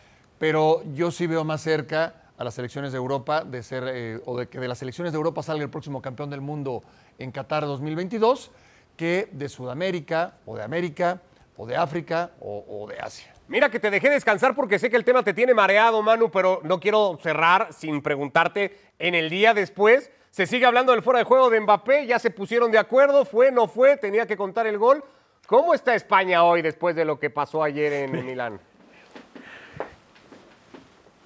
pero 0.43 0.83
yo 0.95 1.13
sí 1.13 1.29
veo 1.29 1.45
más 1.45 1.61
cerca 1.61 2.22
a 2.43 2.45
las 2.45 2.55
selecciones 2.55 2.91
de 2.91 2.99
Europa 2.99 3.45
de 3.45 3.63
ser, 3.63 3.85
eh, 3.87 4.21
o 4.27 4.37
de 4.37 4.49
que 4.49 4.59
de 4.59 4.67
las 4.67 4.79
selecciones 4.79 5.13
de 5.13 5.17
Europa 5.17 5.45
salga 5.45 5.63
el 5.63 5.71
próximo 5.71 6.03
campeón 6.03 6.29
del 6.29 6.41
mundo 6.41 6.83
en 7.21 7.31
Qatar 7.31 7.65
2022, 7.65 8.51
que 8.97 9.29
de 9.31 9.49
Sudamérica, 9.49 10.35
o 10.45 10.57
de 10.57 10.65
América, 10.65 11.23
o 11.57 11.67
de 11.67 11.77
África, 11.77 12.33
o, 12.41 12.89
de 12.89 12.99
Asia. 12.99 13.33
Mira 13.47 13.71
que 13.71 13.79
te 13.79 13.91
dejé 13.91 14.11
descansar 14.11 14.57
porque 14.57 14.81
sé 14.81 14.91
que 14.91 14.97
el 14.97 15.05
tema 15.05 15.23
te 15.23 15.35
tiene 15.35 15.55
mareado, 15.55 16.03
Manu, 16.03 16.33
pero 16.33 16.61
no 16.65 16.81
quiero 16.81 17.17
cerrar 17.23 17.73
sin 17.73 18.03
preguntarte 18.03 18.77
en 18.99 19.15
el 19.15 19.31
día 19.31 19.55
después. 19.55 20.11
Se 20.31 20.47
sigue 20.47 20.67
hablando 20.67 20.91
del 20.91 21.03
fuera 21.03 21.21
de 21.21 21.25
juego 21.25 21.49
de 21.49 21.61
Mbappé, 21.61 22.07
ya 22.07 22.19
se 22.19 22.31
pusieron 22.31 22.73
de 22.73 22.79
acuerdo, 22.79 23.25
fue, 23.25 23.53
no 23.53 23.69
fue, 23.69 23.97
tenía 23.99 24.27
que 24.27 24.37
contar 24.37 24.67
el 24.67 24.79
gol. 24.79 25.05
¿Cómo 25.47 25.75
está 25.75 25.95
España 25.95 26.43
hoy 26.43 26.61
después 26.63 26.97
de 26.97 27.05
lo 27.05 27.21
que 27.21 27.31
pasó 27.31 27.63
ayer 27.63 27.93
en 27.93 28.13
Milán? 28.27 28.59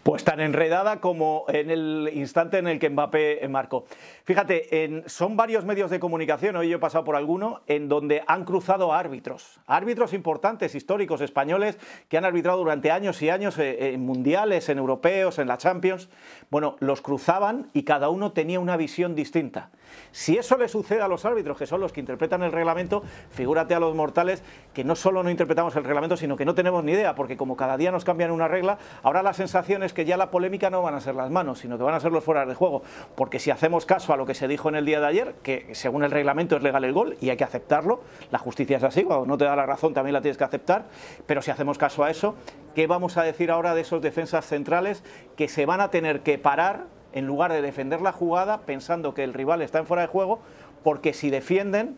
Pues 0.06 0.22
tan 0.22 0.38
enredada 0.38 1.00
como 1.00 1.46
en 1.48 1.68
el 1.68 2.08
instante 2.14 2.58
en 2.58 2.68
el 2.68 2.78
que 2.78 2.88
Mbappé 2.90 3.44
marcó. 3.48 3.86
Fíjate, 4.22 5.02
son 5.06 5.36
varios 5.36 5.64
medios 5.64 5.90
de 5.90 5.98
comunicación, 5.98 6.54
hoy 6.54 6.68
yo 6.68 6.76
he 6.76 6.78
pasado 6.78 7.02
por 7.02 7.16
alguno, 7.16 7.62
en 7.66 7.88
donde 7.88 8.22
han 8.28 8.44
cruzado 8.44 8.92
árbitros, 8.92 9.58
árbitros 9.66 10.12
importantes, 10.12 10.76
históricos 10.76 11.22
españoles, 11.22 11.76
que 12.08 12.18
han 12.18 12.24
arbitrado 12.24 12.58
durante 12.58 12.92
años 12.92 13.20
y 13.20 13.30
años 13.30 13.58
eh, 13.58 13.94
en 13.94 14.06
mundiales, 14.06 14.68
en 14.68 14.78
europeos, 14.78 15.40
en 15.40 15.48
la 15.48 15.58
Champions. 15.58 16.08
Bueno, 16.50 16.76
los 16.78 17.02
cruzaban 17.02 17.68
y 17.72 17.82
cada 17.82 18.08
uno 18.08 18.30
tenía 18.30 18.60
una 18.60 18.76
visión 18.76 19.16
distinta. 19.16 19.70
Si 20.12 20.36
eso 20.36 20.56
le 20.56 20.68
sucede 20.68 21.00
a 21.00 21.08
los 21.08 21.24
árbitros, 21.24 21.56
que 21.56 21.66
son 21.66 21.80
los 21.80 21.92
que 21.92 22.00
interpretan 22.00 22.42
el 22.42 22.52
reglamento, 22.52 23.02
figúrate 23.30 23.74
a 23.74 23.80
los 23.80 23.94
mortales 23.94 24.42
que 24.72 24.84
no 24.84 24.96
solo 24.96 25.22
no 25.22 25.30
interpretamos 25.30 25.74
el 25.76 25.84
reglamento, 25.84 26.16
sino 26.16 26.36
que 26.36 26.44
no 26.44 26.54
tenemos 26.54 26.84
ni 26.84 26.92
idea, 26.92 27.14
porque 27.14 27.36
como 27.36 27.56
cada 27.56 27.76
día 27.76 27.90
nos 27.90 28.04
cambian 28.04 28.30
una 28.30 28.48
regla, 28.48 28.78
ahora 29.02 29.22
la 29.22 29.32
sensación 29.32 29.82
es 29.82 29.92
que 29.92 30.04
ya 30.04 30.16
la 30.16 30.30
polémica 30.30 30.70
no 30.70 30.82
van 30.82 30.94
a 30.94 31.00
ser 31.00 31.14
las 31.14 31.30
manos, 31.30 31.58
sino 31.58 31.76
que 31.78 31.84
van 31.84 31.94
a 31.94 32.00
ser 32.00 32.12
los 32.12 32.24
fuera 32.24 32.46
de 32.46 32.54
juego. 32.54 32.82
Porque 33.14 33.38
si 33.38 33.50
hacemos 33.50 33.86
caso 33.86 34.12
a 34.12 34.16
lo 34.16 34.26
que 34.26 34.34
se 34.34 34.48
dijo 34.48 34.68
en 34.68 34.76
el 34.76 34.84
día 34.84 35.00
de 35.00 35.06
ayer, 35.06 35.34
que 35.42 35.68
según 35.72 36.04
el 36.04 36.10
reglamento 36.10 36.56
es 36.56 36.62
legal 36.62 36.84
el 36.84 36.92
gol 36.92 37.16
y 37.20 37.30
hay 37.30 37.36
que 37.36 37.44
aceptarlo, 37.44 38.00
la 38.30 38.38
justicia 38.38 38.76
es 38.76 38.84
así, 38.84 39.04
cuando 39.04 39.26
no 39.26 39.38
te 39.38 39.44
da 39.44 39.56
la 39.56 39.66
razón 39.66 39.94
también 39.94 40.14
la 40.14 40.20
tienes 40.20 40.38
que 40.38 40.44
aceptar, 40.44 40.84
pero 41.26 41.42
si 41.42 41.50
hacemos 41.50 41.78
caso 41.78 42.04
a 42.04 42.10
eso, 42.10 42.34
¿qué 42.74 42.86
vamos 42.86 43.16
a 43.16 43.22
decir 43.22 43.50
ahora 43.50 43.74
de 43.74 43.82
esos 43.82 44.02
defensas 44.02 44.46
centrales 44.46 45.02
que 45.36 45.48
se 45.48 45.66
van 45.66 45.80
a 45.80 45.90
tener 45.90 46.20
que 46.20 46.38
parar 46.38 46.95
en 47.16 47.26
lugar 47.26 47.50
de 47.50 47.62
defender 47.62 48.02
la 48.02 48.12
jugada 48.12 48.60
pensando 48.60 49.14
que 49.14 49.24
el 49.24 49.32
rival 49.32 49.62
está 49.62 49.78
en 49.78 49.86
fuera 49.86 50.02
de 50.02 50.08
juego, 50.08 50.38
porque 50.84 51.14
si 51.14 51.30
defienden 51.30 51.96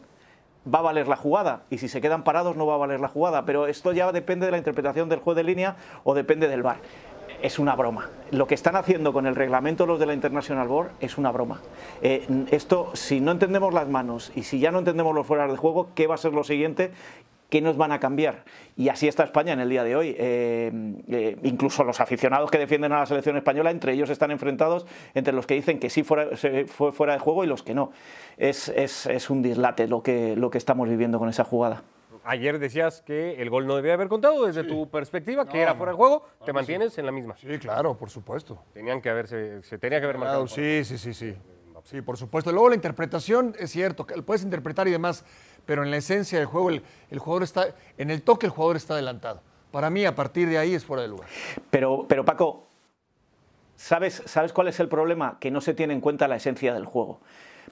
va 0.72 0.78
a 0.78 0.82
valer 0.82 1.08
la 1.08 1.16
jugada 1.16 1.62
y 1.70 1.78
si 1.78 1.88
se 1.88 2.00
quedan 2.00 2.22
parados 2.22 2.56
no 2.56 2.66
va 2.66 2.74
a 2.74 2.78
valer 2.78 3.00
la 3.00 3.08
jugada, 3.08 3.44
pero 3.44 3.66
esto 3.66 3.92
ya 3.92 4.10
depende 4.12 4.46
de 4.46 4.52
la 4.52 4.58
interpretación 4.58 5.08
del 5.08 5.18
juez 5.18 5.34
de 5.34 5.42
línea 5.42 5.74
o 6.04 6.14
depende 6.14 6.46
del 6.46 6.62
VAR. 6.62 6.76
Es 7.42 7.58
una 7.58 7.74
broma. 7.74 8.10
Lo 8.30 8.46
que 8.46 8.54
están 8.54 8.76
haciendo 8.76 9.12
con 9.12 9.26
el 9.26 9.34
reglamento 9.34 9.86
los 9.86 9.98
de 9.98 10.06
la 10.06 10.14
International 10.14 10.68
Board 10.68 10.90
es 11.00 11.18
una 11.18 11.32
broma. 11.32 11.60
Eh, 12.00 12.26
esto, 12.50 12.90
si 12.94 13.20
no 13.20 13.32
entendemos 13.32 13.74
las 13.74 13.88
manos 13.88 14.30
y 14.36 14.44
si 14.44 14.60
ya 14.60 14.70
no 14.70 14.78
entendemos 14.78 15.14
los 15.14 15.26
fuera 15.26 15.48
de 15.48 15.56
juego, 15.56 15.88
¿qué 15.94 16.06
va 16.06 16.14
a 16.14 16.18
ser 16.18 16.32
lo 16.32 16.44
siguiente? 16.44 16.92
¿Qué 17.48 17.62
nos 17.62 17.78
van 17.78 17.92
a 17.92 17.98
cambiar? 18.00 18.44
Y 18.76 18.90
así 18.90 19.08
está 19.08 19.24
España 19.24 19.54
en 19.54 19.60
el 19.60 19.70
día 19.70 19.82
de 19.82 19.96
hoy. 19.96 20.14
Eh, 20.18 20.70
eh, 21.08 21.36
incluso 21.44 21.82
los 21.82 21.98
aficionados 22.00 22.50
que 22.50 22.58
defienden 22.58 22.92
a 22.92 23.00
la 23.00 23.06
selección 23.06 23.36
española, 23.38 23.70
entre 23.70 23.94
ellos 23.94 24.10
están 24.10 24.30
enfrentados 24.30 24.86
entre 25.14 25.32
los 25.32 25.46
que 25.46 25.54
dicen 25.54 25.78
que 25.78 25.88
sí 25.88 26.02
fuera, 26.02 26.36
se 26.36 26.66
fue 26.66 26.92
fuera 26.92 27.14
de 27.14 27.18
juego 27.20 27.44
y 27.44 27.46
los 27.46 27.62
que 27.62 27.72
no. 27.72 27.90
Es, 28.36 28.68
es, 28.68 29.06
es 29.06 29.30
un 29.30 29.40
dislate 29.40 29.88
lo 29.88 30.02
que, 30.02 30.36
lo 30.36 30.50
que 30.50 30.58
estamos 30.58 30.88
viviendo 30.90 31.18
con 31.18 31.30
esa 31.30 31.44
jugada. 31.44 31.84
Ayer 32.24 32.58
decías 32.58 33.00
que 33.00 33.40
el 33.40 33.48
gol 33.48 33.66
no 33.66 33.76
debía 33.76 33.94
haber 33.94 34.08
contado 34.08 34.44
desde 34.44 34.62
tu 34.64 34.90
perspectiva, 34.90 35.48
que 35.48 35.62
era 35.62 35.74
fuera 35.74 35.92
de 35.92 35.96
juego. 35.96 36.26
¿Te 36.44 36.52
mantienes 36.52 36.98
en 36.98 37.06
la 37.06 37.12
misma? 37.12 37.34
Sí, 37.38 37.58
claro, 37.58 37.96
por 37.96 38.10
supuesto. 38.10 38.62
Tenían 38.74 39.00
que 39.00 39.08
haberse, 39.08 39.62
se 39.62 39.78
tenía 39.78 39.98
que 40.00 40.04
haber 40.04 40.16
Claro, 40.16 40.40
marcado. 40.42 40.46
sí, 40.48 40.84
sí, 40.84 40.98
sí, 40.98 41.14
sí. 41.14 41.34
Sí, 41.84 42.02
por 42.02 42.18
supuesto. 42.18 42.52
Luego 42.52 42.68
la 42.68 42.74
interpretación 42.74 43.54
es 43.58 43.70
cierto, 43.70 44.06
puedes 44.26 44.42
interpretar 44.42 44.86
y 44.88 44.90
demás, 44.90 45.24
pero 45.68 45.82
en 45.82 45.90
la 45.90 45.98
esencia 45.98 46.38
del 46.38 46.46
juego 46.46 46.70
el, 46.70 46.82
el 47.10 47.18
jugador 47.18 47.42
está, 47.42 47.74
en 47.98 48.10
el 48.10 48.22
toque 48.22 48.46
el 48.46 48.52
jugador 48.52 48.76
está 48.76 48.94
adelantado. 48.94 49.42
Para 49.70 49.90
mí, 49.90 50.06
a 50.06 50.14
partir 50.14 50.48
de 50.48 50.56
ahí 50.56 50.72
es 50.72 50.82
fuera 50.82 51.02
de 51.02 51.08
lugar. 51.08 51.28
Pero, 51.68 52.06
pero 52.08 52.24
Paco, 52.24 52.66
¿sabes, 53.76 54.22
¿sabes 54.24 54.54
cuál 54.54 54.68
es 54.68 54.80
el 54.80 54.88
problema? 54.88 55.36
Que 55.38 55.50
no 55.50 55.60
se 55.60 55.74
tiene 55.74 55.92
en 55.92 56.00
cuenta 56.00 56.26
la 56.26 56.36
esencia 56.36 56.72
del 56.72 56.86
juego. 56.86 57.20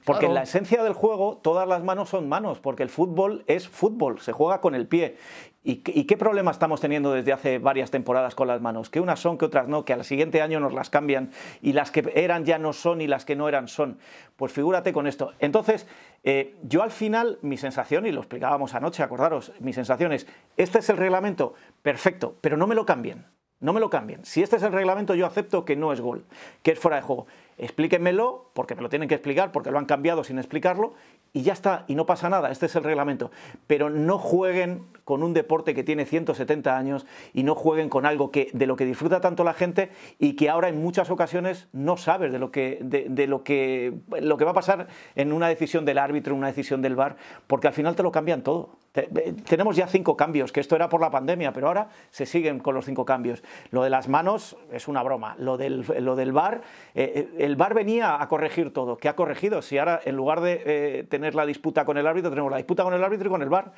Porque 0.05 0.19
Claro. 0.21 0.27
en 0.27 0.33
la 0.35 0.43
esencia 0.43 0.83
del 0.83 0.93
juego 0.93 1.39
todas 1.41 1.67
las 1.67 1.83
manos 1.83 2.09
son 2.09 2.27
manos, 2.29 2.59
porque 2.59 2.83
el 2.83 2.89
fútbol 2.89 3.43
es 3.47 3.67
fútbol, 3.67 4.19
se 4.19 4.31
juega 4.31 4.61
con 4.61 4.75
el 4.75 4.87
pie. 4.87 5.17
¿Y, 5.63 5.77
qué- 5.77 5.91
y 5.93 6.05
qué 6.05 6.15
problema 6.15 6.51
estamos 6.51 6.79
teniendo 6.79 7.11
desde 7.11 7.33
hace 7.33 7.59
varias 7.59 7.91
temporadas 7.91 8.35
con 8.35 8.47
las 8.47 8.61
manos? 8.61 8.89
Que 8.89 9.01
unas 9.01 9.19
son, 9.19 9.37
que 9.37 9.43
otras 9.45 9.67
no, 9.67 9.83
que 9.83 9.91
al 9.91 10.05
siguiente 10.05 10.41
año 10.41 10.59
nos 10.61 10.73
las 10.73 10.89
cambian 10.89 11.31
y 11.61 11.73
las 11.73 11.91
que 11.91 12.09
eran 12.15 12.45
ya 12.45 12.57
no 12.57 12.71
son 12.71 13.01
y 13.01 13.07
las 13.07 13.25
que 13.25 13.35
no 13.35 13.49
eran 13.49 13.67
son. 13.67 13.97
Pues 14.37 14.53
figúrate 14.53 14.93
con 14.93 15.07
esto. 15.07 15.33
Entonces, 15.39 15.85
eh, 16.23 16.55
yo 16.63 16.83
al 16.83 16.91
final, 16.91 17.37
mi 17.41 17.57
sensación, 17.57 18.05
y 18.05 18.11
lo 18.13 18.21
explicábamos 18.21 18.75
anoche, 18.75 19.03
acordaros, 19.03 19.51
mi 19.59 19.73
sensación 19.73 20.13
es, 20.13 20.25
este 20.55 20.79
es 20.79 20.89
el 20.89 20.95
reglamento, 20.97 21.53
perfecto, 21.81 22.35
pero 22.39 22.55
no 22.55 22.65
me 22.67 22.75
lo 22.75 22.85
cambien. 22.85 23.25
No 23.59 23.73
me 23.73 23.79
lo 23.79 23.89
cambien. 23.89 24.23
Si 24.23 24.43
este 24.43 24.57
es 24.57 24.63
el 24.63 24.71
reglamento, 24.71 25.15
yo 25.15 25.25
acepto 25.25 25.65
que 25.65 25.75
no 25.75 25.91
es 25.91 25.99
gol, 25.99 26.25
que 26.61 26.71
es 26.71 26.79
fuera 26.79 26.97
de 26.97 27.01
juego. 27.03 27.25
Explíquenmelo, 27.57 28.51
porque 28.53 28.75
me 28.75 28.81
lo 28.81 28.89
tienen 28.89 29.09
que 29.09 29.15
explicar, 29.15 29.51
porque 29.51 29.71
lo 29.71 29.79
han 29.79 29.85
cambiado 29.85 30.23
sin 30.23 30.37
explicarlo, 30.37 30.93
y 31.33 31.41
ya 31.41 31.53
está, 31.53 31.85
y 31.87 31.95
no 31.95 32.05
pasa 32.05 32.29
nada, 32.29 32.51
este 32.51 32.67
es 32.67 32.75
el 32.75 32.83
reglamento. 32.83 33.31
Pero 33.67 33.89
no 33.89 34.17
jueguen 34.17 34.85
con 35.03 35.23
un 35.23 35.33
deporte 35.33 35.73
que 35.73 35.83
tiene 35.83 36.05
170 36.05 36.77
años 36.77 37.05
y 37.33 37.43
no 37.43 37.55
jueguen 37.55 37.89
con 37.89 38.05
algo 38.05 38.31
que, 38.31 38.49
de 38.53 38.65
lo 38.67 38.75
que 38.75 38.85
disfruta 38.85 39.21
tanto 39.21 39.43
la 39.43 39.53
gente 39.53 39.89
y 40.19 40.33
que 40.35 40.49
ahora 40.49 40.69
en 40.69 40.81
muchas 40.81 41.09
ocasiones 41.09 41.67
no 41.73 41.97
sabes 41.97 42.31
de 42.31 42.39
lo 42.39 42.51
que, 42.51 42.79
de, 42.81 43.27
lo 43.27 43.43
que, 43.43 43.93
lo 44.21 44.37
que 44.37 44.45
va 44.45 44.51
a 44.51 44.55
pasar 44.55 44.87
en 45.15 45.31
una 45.33 45.47
decisión 45.47 45.85
del 45.85 45.97
árbitro, 45.97 46.33
en 46.33 46.39
una 46.39 46.47
decisión 46.47 46.81
del 46.81 46.95
VAR, 46.95 47.15
porque 47.47 47.67
al 47.67 47.73
final 47.73 47.95
te 47.95 48.03
lo 48.03 48.11
cambian 48.11 48.41
todo. 48.41 48.75
Te- 48.91 49.09
eh, 49.15 49.33
tenemos 49.47 49.75
ya 49.75 49.87
cinco 49.87 50.17
cambios, 50.17 50.51
que 50.51 50.59
esto 50.59 50.75
era 50.75 50.89
por 50.89 51.01
la 51.01 51.11
pandemia, 51.11 51.53
pero 51.53 51.67
ahora 51.67 51.89
se 52.09 52.25
siguen 52.25 52.59
con 52.59 52.73
los 52.73 52.85
cinco 52.85 53.05
cambios. 53.05 53.43
Lo 53.71 53.83
de 53.83 53.89
las 53.89 54.07
manos 54.07 54.57
es 54.71 54.87
una 54.87 55.03
broma. 55.03 55.35
Lo 55.39 55.57
del, 55.57 55.85
lo 55.99 56.15
del 56.15 56.31
VAR, 56.31 56.61
eh, 56.95 57.29
el 57.47 57.55
VAR 57.55 57.73
venía 57.73 58.21
a 58.21 58.27
corregir 58.27 58.73
todo. 58.73 58.97
¿Qué 58.97 59.07
ha 59.07 59.15
corregido? 59.15 59.61
Si 59.61 59.77
ahora, 59.77 60.01
en 60.03 60.15
lugar 60.15 60.41
de 60.41 60.61
eh, 60.65 61.03
tener 61.09 61.33
la 61.33 61.45
disputa 61.45 61.85
con 61.85 61.97
el 61.97 62.05
árbitro, 62.05 62.29
tenemos 62.29 62.51
la 62.51 62.57
disputa 62.57 62.83
con 62.83 62.93
el 62.93 63.03
árbitro 63.03 63.27
y 63.27 63.31
con 63.31 63.41
el 63.41 63.49
VAR. 63.49 63.71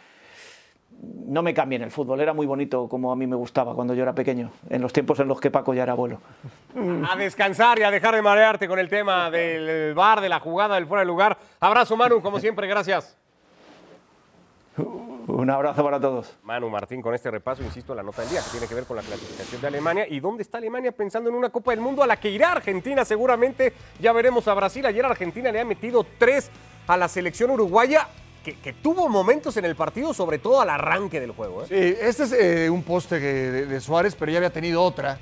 No 1.28 1.44
me 1.44 1.54
cambien 1.54 1.84
el 1.84 1.92
fútbol, 1.92 2.20
era 2.20 2.34
muy 2.34 2.48
bonito 2.48 2.90
como 2.90 3.12
a 3.12 3.16
mí 3.16 3.28
me 3.28 3.36
gustaba 3.36 3.76
cuando 3.76 3.94
yo 3.94 4.02
era 4.02 4.14
pequeño, 4.14 4.52
en 4.70 4.82
los 4.82 4.92
tiempos 4.92 5.20
en 5.20 5.28
los 5.28 5.40
que 5.40 5.52
Paco 5.52 5.74
ya 5.74 5.84
era 5.84 5.94
abuelo. 5.94 6.20
A 7.10 7.16
descansar 7.16 7.78
y 7.80 7.84
a 7.84 7.92
dejar 7.92 8.16
de 8.16 8.24
marearte 8.24 8.68
con 8.68 8.80
el 8.80 8.90
tema 8.90 9.30
del 9.30 9.94
bar, 9.94 10.20
de 10.20 10.30
la 10.30 10.40
jugada, 10.40 10.76
del 10.76 10.88
fuera 10.88 11.02
de 11.02 11.06
lugar. 11.06 11.38
Abrazo, 11.60 11.96
Manu, 11.96 12.22
como 12.22 12.40
siempre, 12.40 12.68
gracias. 12.68 13.16
Un 15.42 15.50
abrazo 15.50 15.84
para 15.84 16.00
todos. 16.00 16.34
Manu 16.44 16.70
Martín 16.70 17.02
con 17.02 17.14
este 17.14 17.30
repaso, 17.32 17.64
insisto, 17.64 17.94
la 17.96 18.04
nota 18.04 18.22
del 18.22 18.32
día 18.32 18.42
que 18.42 18.50
tiene 18.52 18.68
que 18.68 18.76
ver 18.76 18.86
con 18.86 18.96
la 18.98 19.04
clasificación 19.04 19.62
de 19.62 19.68
Alemania 19.68 20.06
y 20.10 20.20
dónde 20.20 20.44
está 20.44 20.58
Alemania 20.58 20.92
pensando 20.92 21.30
en 21.30 21.36
una 21.36 21.50
Copa 21.50 21.72
del 21.72 21.82
Mundo 21.82 22.04
a 22.04 22.08
la 22.08 22.20
que 22.20 22.30
irá 22.30 22.52
Argentina 22.52 23.06
seguramente. 23.06 23.74
Ya 24.00 24.12
veremos 24.14 24.48
a 24.48 24.54
Brasil. 24.54 24.86
Ayer 24.86 25.06
Argentina 25.06 25.52
le 25.52 25.60
ha 25.60 25.66
metido 25.66 26.06
tres 26.18 26.50
a 26.88 26.98
la 26.98 27.08
selección 27.08 27.52
uruguaya 27.52 28.08
que, 28.44 28.56
que 28.56 28.74
tuvo 28.74 29.10
momentos 29.10 29.58
en 29.58 29.66
el 29.66 29.76
partido, 29.76 30.14
sobre 30.14 30.40
todo 30.40 30.62
al 30.62 30.70
arranque 30.70 31.20
del 31.20 31.32
juego. 31.32 31.64
¿eh? 31.64 31.66
Sí, 31.68 31.98
este 32.02 32.24
es 32.24 32.32
eh, 32.32 32.70
un 32.70 32.84
poste 32.84 33.20
de, 33.20 33.66
de 33.66 33.80
Suárez, 33.82 34.16
pero 34.16 34.32
ya 34.32 34.38
había 34.40 34.50
tenido 34.52 34.82
otra. 34.82 35.20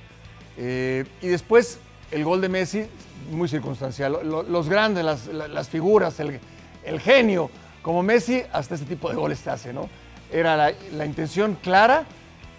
Eh, 0.58 1.04
y 1.22 1.28
después 1.28 1.80
el 2.12 2.24
gol 2.24 2.40
de 2.42 2.50
Messi, 2.50 2.86
muy 3.32 3.48
circunstancial. 3.50 4.14
Lo- 4.14 4.24
lo- 4.24 4.44
los 4.44 4.70
grandes, 4.70 5.04
las, 5.04 5.26
la- 5.28 5.48
las 5.48 5.68
figuras, 5.68 6.20
el, 6.20 6.40
el 6.86 7.00
genio, 7.02 7.50
como 7.88 8.04
Messi, 8.04 8.44
hasta 8.52 8.76
este 8.76 8.86
tipo 8.86 9.08
de 9.08 9.16
goles 9.16 9.40
te 9.40 9.50
hace, 9.50 9.72
¿no? 9.72 9.88
Era 10.30 10.58
la, 10.58 10.74
la 10.92 11.06
intención 11.06 11.58
clara 11.64 12.04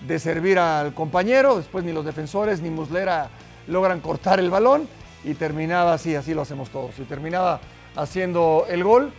de 0.07 0.19
servir 0.19 0.59
al 0.59 0.95
compañero, 0.95 1.59
después 1.59 1.85
ni 1.85 1.93
los 1.93 2.07
defensores 2.07 2.63
ni 2.63 2.71
Muslera 2.71 3.29
logran 3.67 4.01
cortar 4.01 4.41
el 4.41 4.49
balón 4.49 4.89
y 5.25 5.35
terminaba 5.35 5.93
así, 5.93 6.15
así 6.15 6.33
lo 6.33 6.41
hacemos 6.41 6.71
todos, 6.71 6.99
y 6.99 7.03
terminaba 7.03 7.61
haciendo 7.95 8.65
el 8.71 8.83
gol. 8.83 9.13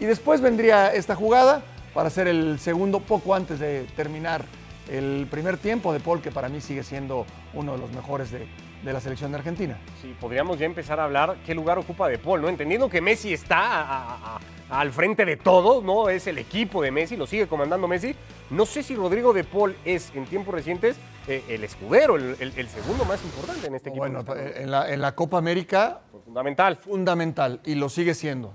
Y 0.00 0.06
después 0.06 0.40
vendría 0.40 0.92
esta 0.92 1.14
jugada 1.14 1.62
para 1.94 2.08
hacer 2.08 2.26
el 2.26 2.58
segundo 2.58 2.98
poco 2.98 3.32
antes 3.32 3.60
de 3.60 3.86
terminar 3.94 4.44
el 4.90 5.28
primer 5.30 5.56
tiempo 5.56 5.92
de 5.92 6.00
Paul, 6.00 6.20
que 6.20 6.32
para 6.32 6.48
mí 6.48 6.60
sigue 6.60 6.82
siendo 6.82 7.26
uno 7.52 7.74
de 7.74 7.78
los 7.78 7.92
mejores 7.92 8.32
de, 8.32 8.48
de 8.84 8.92
la 8.92 9.00
selección 9.00 9.32
de 9.32 9.38
Argentina. 9.38 9.78
Sí, 10.02 10.14
podríamos 10.20 10.58
ya 10.58 10.66
empezar 10.66 11.00
a 11.00 11.04
hablar 11.04 11.36
qué 11.46 11.54
lugar 11.54 11.78
ocupa 11.78 12.08
De 12.08 12.18
Paul, 12.18 12.42
¿no? 12.42 12.48
Entendiendo 12.48 12.88
que 12.88 13.00
Messi 13.00 13.32
está 13.32 13.58
a- 13.58 13.82
a- 14.14 14.40
a- 14.70 14.80
al 14.80 14.92
frente 14.92 15.24
de 15.24 15.36
todo, 15.36 15.80
¿no? 15.82 16.08
Es 16.08 16.26
el 16.26 16.38
equipo 16.38 16.82
de 16.82 16.90
Messi, 16.90 17.16
lo 17.16 17.26
sigue 17.26 17.46
comandando 17.46 17.88
Messi. 17.88 18.14
No 18.50 18.66
sé 18.66 18.82
si 18.82 18.94
Rodrigo 18.94 19.32
De 19.32 19.44
Paul 19.44 19.74
es, 19.84 20.12
en 20.14 20.26
tiempos 20.26 20.54
recientes, 20.54 20.96
eh, 21.26 21.42
el 21.48 21.64
escudero, 21.64 22.16
el, 22.16 22.36
el- 22.38 22.52
el 22.56 22.68
segundo 22.68 23.04
más 23.06 23.24
importante 23.24 23.66
en 23.66 23.74
este 23.74 23.88
equipo. 23.88 24.04
Bueno, 24.06 24.22
en 24.36 24.70
la, 24.70 24.90
en 24.92 25.00
la 25.00 25.14
Copa 25.14 25.38
América 25.38 26.00
Fue 26.10 26.20
fundamental. 26.20 26.76
fundamental 26.76 27.60
y 27.64 27.74
lo 27.76 27.88
sigue 27.88 28.14
siendo. 28.14 28.52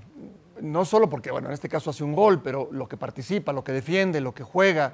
No 0.61 0.85
solo 0.85 1.09
porque, 1.09 1.31
bueno, 1.31 1.47
en 1.47 1.53
este 1.53 1.69
caso 1.69 1.89
hace 1.89 2.03
un 2.03 2.13
gol, 2.13 2.41
pero 2.43 2.67
lo 2.71 2.87
que 2.87 2.97
participa, 2.97 3.53
lo 3.53 3.63
que 3.63 3.71
defiende, 3.71 4.19
lo 4.21 4.33
que 4.33 4.43
juega, 4.43 4.93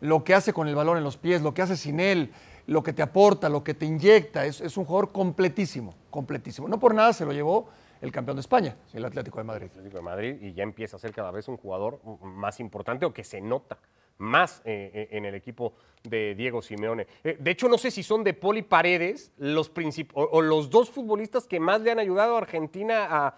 lo 0.00 0.22
que 0.24 0.34
hace 0.34 0.52
con 0.52 0.68
el 0.68 0.74
balón 0.74 0.98
en 0.98 1.04
los 1.04 1.16
pies, 1.16 1.40
lo 1.42 1.54
que 1.54 1.62
hace 1.62 1.76
sin 1.76 2.00
él, 2.00 2.32
lo 2.66 2.82
que 2.82 2.92
te 2.92 3.02
aporta, 3.02 3.48
lo 3.48 3.62
que 3.62 3.74
te 3.74 3.86
inyecta. 3.86 4.44
Es, 4.44 4.60
es 4.60 4.76
un 4.76 4.84
jugador 4.84 5.12
completísimo, 5.12 5.94
completísimo. 6.10 6.68
No 6.68 6.78
por 6.78 6.94
nada 6.94 7.12
se 7.12 7.24
lo 7.24 7.32
llevó 7.32 7.68
el 8.00 8.12
campeón 8.12 8.36
de 8.36 8.40
España, 8.40 8.76
el 8.92 9.04
Atlético 9.04 9.38
de 9.38 9.44
Madrid. 9.44 9.66
Atlético 9.70 9.96
de 9.96 10.02
Madrid 10.02 10.36
y 10.40 10.52
ya 10.52 10.62
empieza 10.62 10.96
a 10.96 11.00
ser 11.00 11.12
cada 11.12 11.30
vez 11.30 11.48
un 11.48 11.56
jugador 11.56 12.00
más 12.22 12.60
importante 12.60 13.06
o 13.06 13.12
que 13.12 13.24
se 13.24 13.40
nota 13.40 13.78
más 14.18 14.62
eh, 14.64 14.90
eh, 14.94 15.08
en 15.12 15.24
el 15.24 15.34
equipo 15.34 15.74
de 16.02 16.34
Diego 16.34 16.62
Simeone. 16.62 17.06
Eh, 17.22 17.36
de 17.38 17.50
hecho, 17.50 17.68
no 17.68 17.78
sé 17.78 17.90
si 17.90 18.02
son 18.02 18.24
de 18.24 18.34
Poli 18.34 18.62
Paredes 18.62 19.32
los 19.36 19.70
o, 20.14 20.22
o 20.22 20.42
los 20.42 20.70
dos 20.70 20.90
futbolistas 20.90 21.46
que 21.46 21.60
más 21.60 21.80
le 21.82 21.90
han 21.90 21.98
ayudado 21.98 22.34
a 22.34 22.38
Argentina 22.38 23.06
a, 23.10 23.36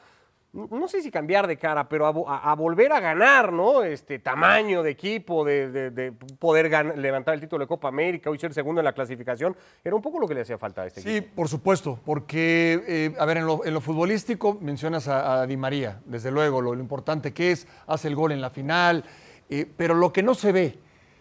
no 0.53 0.89
sé 0.89 1.03
si 1.03 1.11
cambiar 1.11 1.47
de 1.47 1.59
cara, 1.59 1.89
pero 1.89 2.07
a, 2.07 2.13
vo- 2.13 2.25
a- 2.27 2.51
a 2.51 2.55
volver 2.55 2.91
a 2.93 3.01
ganar, 3.01 3.53
¿no? 3.53 3.83
Este 3.85 4.19
tamaño 4.19 4.83
de 4.83 4.91
equipo, 4.91 5.45
de, 5.45 5.71
de- 5.71 5.91
de 5.91 6.13
poder 6.13 6.71
levantar 6.97 7.35
el 7.35 7.41
título 7.41 7.65
de 7.65 7.69
Copa 7.69 7.89
América, 7.89 8.31
hoy 8.31 8.39
ser 8.39 8.55
segundo 8.55 8.81
en 8.81 8.87
la 8.87 8.93
clasificación, 8.95 9.55
era 9.85 9.95
un 9.95 10.01
poco 10.03 10.19
lo 10.19 10.27
que 10.27 10.35
le 10.35 10.41
hacía 10.41 10.57
falta 10.57 10.83
a 10.83 10.87
este 10.87 11.03
Sí, 11.03 11.17
equipo. 11.19 11.35
por 11.37 11.49
supuesto, 11.49 12.01
porque, 12.05 12.83
eh, 12.89 13.15
a 13.19 13.27
ver, 13.27 13.37
en 13.37 13.47
lo, 13.47 13.65
en 13.65 13.75
lo 13.75 13.81
futbolístico 13.83 14.57
mencionas 14.61 15.07
a, 15.07 15.43
a 15.43 15.47
Di 15.47 15.57
María, 15.59 16.01
desde 16.07 16.31
luego, 16.31 16.63
lo, 16.63 16.75
lo 16.75 16.81
importante 16.81 17.33
que 17.35 17.53
es, 17.53 17.67
hace 17.87 18.09
el 18.09 18.17
gol 18.17 18.33
en 18.33 18.41
la 18.41 18.49
final, 18.51 19.05
eh, 19.51 19.67
pero 19.77 19.95
lo 19.95 20.13
que 20.15 20.23
no 20.23 20.35
se 20.35 20.53
ve, 20.53 20.79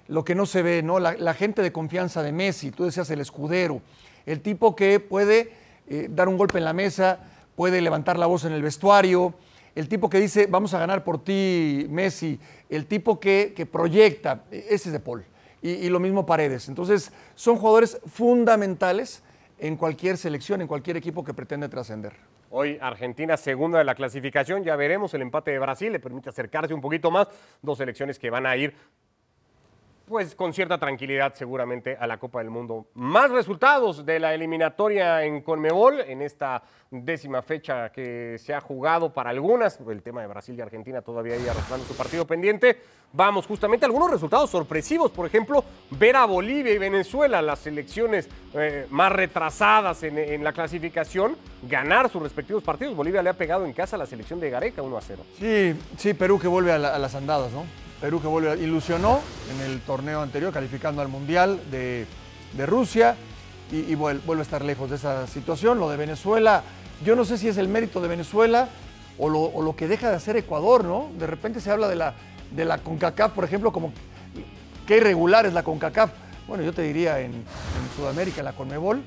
lo 0.08 0.24
que 0.24 0.36
no 0.36 0.46
se 0.46 0.62
ve, 0.62 0.82
¿no? 0.84 1.00
La, 1.00 1.14
la 1.14 1.34
gente 1.34 1.62
de 1.62 1.74
confianza 1.74 2.24
de 2.24 2.32
Messi, 2.32 2.72
tú 2.72 2.86
decías 2.86 3.10
el 3.12 3.20
escudero, 3.20 3.82
el 4.26 4.42
tipo 4.42 4.74
que 4.76 5.02
puede 5.02 5.52
eh, 5.90 6.08
dar 6.10 6.30
un 6.30 6.38
golpe 6.38 6.58
en 6.60 6.64
la 6.66 6.74
mesa, 6.74 7.20
puede 7.58 7.82
levantar 7.82 8.20
la 8.20 8.28
voz 8.28 8.46
en 8.46 8.54
el 8.54 8.62
vestuario, 8.62 9.34
el 9.74 9.90
tipo 9.90 10.12
que 10.12 10.20
dice, 10.20 10.46
vamos 10.46 10.76
a 10.76 10.80
ganar 10.80 11.04
por 11.04 11.24
ti, 11.24 11.88
Messi, 11.90 12.40
el 12.70 12.86
tipo 12.86 13.20
que, 13.20 13.54
que 13.56 13.66
proyecta, 13.66 14.44
eh, 14.52 14.68
ese 14.70 14.90
es 14.90 14.94
de 14.94 15.00
Paul. 15.00 15.26
Y, 15.64 15.72
y 15.72 15.90
lo 15.90 16.00
mismo 16.00 16.24
Paredes. 16.24 16.70
Entonces, 16.70 17.12
son 17.34 17.58
jugadores 17.58 18.00
fundamentales 18.06 19.24
en 19.58 19.76
cualquier 19.76 20.18
selección, 20.18 20.62
en 20.62 20.68
cualquier 20.68 20.98
equipo 20.98 21.24
que 21.24 21.34
pretende 21.34 21.68
trascender. 21.68 22.14
Hoy 22.52 22.78
Argentina 22.80 23.36
segunda 23.38 23.80
de 23.80 23.86
la 23.86 23.96
clasificación, 23.96 24.64
ya 24.64 24.76
veremos 24.76 25.16
el 25.16 25.24
empate 25.24 25.50
de 25.50 25.60
Brasil, 25.60 25.92
le 25.92 26.00
permite 26.00 26.30
acercarse 26.30 26.76
un 26.76 26.82
poquito 26.82 27.10
más, 27.10 27.28
dos 27.64 27.80
selecciones 27.80 28.20
que 28.20 28.30
van 28.30 28.46
a 28.46 28.56
ir 28.56 28.76
pues 30.08 30.36
con 30.36 30.54
cierta 30.54 30.78
tranquilidad 30.78 31.34
seguramente 31.36 31.98
a 32.00 32.08
la 32.08 32.18
Copa 32.18 32.40
del 32.40 32.50
Mundo. 32.50 32.88
Más 32.94 33.30
resultados 33.30 34.06
de 34.06 34.20
la 34.20 34.34
eliminatoria 34.34 35.24
en 35.24 35.42
Conmebol 35.42 36.00
en 36.00 36.22
esta 36.22 36.64
décima 36.90 37.42
fecha 37.42 37.92
que 37.92 38.38
se 38.40 38.54
ha 38.54 38.62
jugado 38.62 39.14
para 39.14 39.32
algunas, 39.32 39.78
el 39.82 40.02
tema 40.02 40.22
de 40.22 40.28
Brasil 40.28 40.56
y 40.58 40.62
Argentina 40.62 41.02
todavía 41.02 41.34
ahí 41.34 41.46
arrastrando 41.46 41.86
su 41.86 41.94
partido 41.94 42.26
pendiente. 42.26 42.78
Vamos 43.12 43.46
justamente 43.46 43.86
algunos 43.86 44.10
resultados 44.10 44.50
sorpresivos, 44.50 45.12
por 45.12 45.26
ejemplo, 45.26 45.66
ver 45.92 46.16
a 46.16 46.26
Bolivia 46.26 46.74
y 46.74 46.78
Venezuela, 46.78 47.42
las 47.42 47.60
selecciones 47.60 48.30
eh, 48.54 48.88
más 48.90 49.12
retrasadas 49.12 50.04
en, 50.04 50.42
la 50.42 50.54
clasificación, 50.54 51.36
ganar 51.64 52.10
sus 52.10 52.22
respectivos 52.22 52.64
partidos. 52.64 52.96
Bolivia 52.96 53.22
le 53.22 53.30
ha 53.30 53.34
pegado 53.34 53.66
en 53.66 53.74
casa 53.74 53.98
a 53.98 54.00
la 54.00 54.06
selección 54.06 54.40
de 54.40 54.50
Gareca 54.50 54.82
1 54.82 54.98
a 54.98 55.02
0. 55.02 55.24
Sí, 55.38 55.76
sí, 55.98 56.14
Perú 56.14 56.40
que 56.40 56.48
vuelve 56.48 56.72
a 56.72 56.78
las 56.78 57.16
andadas, 57.16 57.52
¿no? 57.52 57.66
Perú 58.02 58.22
que 58.22 58.28
vuelve, 58.28 58.62
ilusionó 58.62 59.22
en 59.54 59.72
el 59.72 59.82
torneo 59.82 60.22
anterior, 60.22 60.54
calificando 60.54 61.02
al 61.02 61.08
Mundial 61.08 61.60
de, 61.72 62.06
Rusia 62.66 63.16
y, 63.72 63.78
y 63.78 63.96
vuel- 63.96 64.22
vuelve 64.26 64.42
a 64.42 64.44
estar 64.44 64.64
lejos 64.64 64.90
de 64.90 64.98
esa 64.98 65.26
situación. 65.28 65.80
Lo 65.80 65.90
de 65.90 65.98
Venezuela, 65.98 66.64
yo 67.04 67.16
no 67.16 67.26
sé 67.26 67.38
si 67.38 67.48
es 67.48 67.58
el 67.58 67.68
mérito 67.68 68.00
de 68.02 68.08
Venezuela 68.08 68.70
o 69.20 69.30
lo, 69.30 69.76
que 69.76 69.88
deja 69.88 70.10
de 70.12 70.16
hacer 70.16 70.38
Ecuador, 70.38 70.84
¿no? 70.86 71.10
De 71.18 71.26
repente 71.26 71.60
se 71.60 71.72
habla 71.72 71.88
de 71.88 71.96
la, 71.96 72.14
de 72.52 72.66
la 72.66 72.78
CONCACAF, 72.78 73.32
por 73.32 73.44
ejemplo, 73.44 73.72
como 73.72 73.92
qué 74.86 74.98
irregular 74.98 75.48
es 75.48 75.54
la 75.54 75.64
CONCACAF. 75.64 76.12
Bueno, 76.48 76.64
yo 76.64 76.72
te 76.72 76.84
diría 76.84 77.20
en, 77.20 77.32
en 77.34 77.44
Sudamérica, 77.96 78.44
la 78.44 78.54
CONMEBOL, 78.54 79.02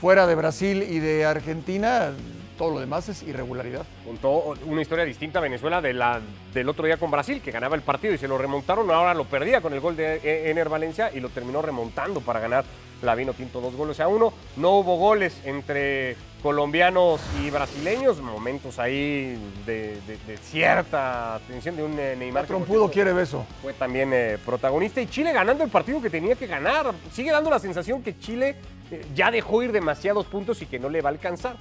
fuera 0.00 0.26
de 0.28 0.34
Brasil 0.36 0.84
y 0.88 1.00
de 1.00 1.26
Argentina, 1.26 2.12
todo 2.60 2.74
lo 2.74 2.80
demás 2.80 3.08
es 3.08 3.22
irregularidad. 3.22 3.86
Contó 4.04 4.52
una 4.66 4.82
historia 4.82 5.06
distinta 5.06 5.38
a 5.38 5.42
Venezuela 5.42 5.80
de 5.80 5.94
la, 5.94 6.20
del 6.52 6.68
otro 6.68 6.84
día 6.84 6.98
con 6.98 7.10
Brasil, 7.10 7.40
que 7.40 7.50
ganaba 7.50 7.74
el 7.74 7.80
partido 7.80 8.12
y 8.12 8.18
se 8.18 8.28
lo 8.28 8.36
remontaron, 8.36 8.90
ahora 8.90 9.14
lo 9.14 9.24
perdía 9.24 9.62
con 9.62 9.72
el 9.72 9.80
gol 9.80 9.96
de 9.96 10.50
Ener 10.50 10.68
Valencia 10.68 11.10
y 11.14 11.20
lo 11.20 11.30
terminó 11.30 11.62
remontando 11.62 12.20
para 12.20 12.38
ganar 12.38 12.66
la 13.00 13.14
Vino 13.14 13.32
Tinto 13.32 13.62
dos 13.62 13.74
goles 13.74 13.98
a 13.98 14.08
uno. 14.08 14.34
No 14.58 14.72
hubo 14.76 14.98
goles 14.98 15.40
entre 15.46 16.16
colombianos 16.42 17.18
y 17.42 17.48
brasileños, 17.48 18.20
momentos 18.20 18.78
ahí 18.78 19.38
de, 19.64 19.98
de- 20.06 20.18
de 20.26 20.36
cierta 20.36 21.40
tensión 21.48 21.76
de 21.76 21.82
un 21.82 21.98
eh, 21.98 22.14
Neymar. 22.18 22.44
Trompudo 22.44 22.90
quiere 22.90 23.14
beso. 23.14 23.46
Fue 23.62 23.72
también 23.72 24.10
eh, 24.12 24.36
protagonista 24.44 25.00
y 25.00 25.06
Chile 25.06 25.32
ganando 25.32 25.64
el 25.64 25.70
partido 25.70 26.02
que 26.02 26.10
tenía 26.10 26.34
que 26.34 26.46
ganar. 26.46 26.92
Sigue 27.10 27.30
dando 27.32 27.48
la 27.48 27.58
sensación 27.58 28.02
que 28.02 28.18
Chile 28.18 28.56
eh, 28.90 29.06
ya 29.14 29.30
dejó 29.30 29.62
ir 29.62 29.72
demasiados 29.72 30.26
puntos 30.26 30.60
y 30.60 30.66
que 30.66 30.78
no 30.78 30.90
le 30.90 31.00
va 31.00 31.08
a 31.08 31.12
alcanzar. 31.12 31.56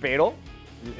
Pero 0.00 0.34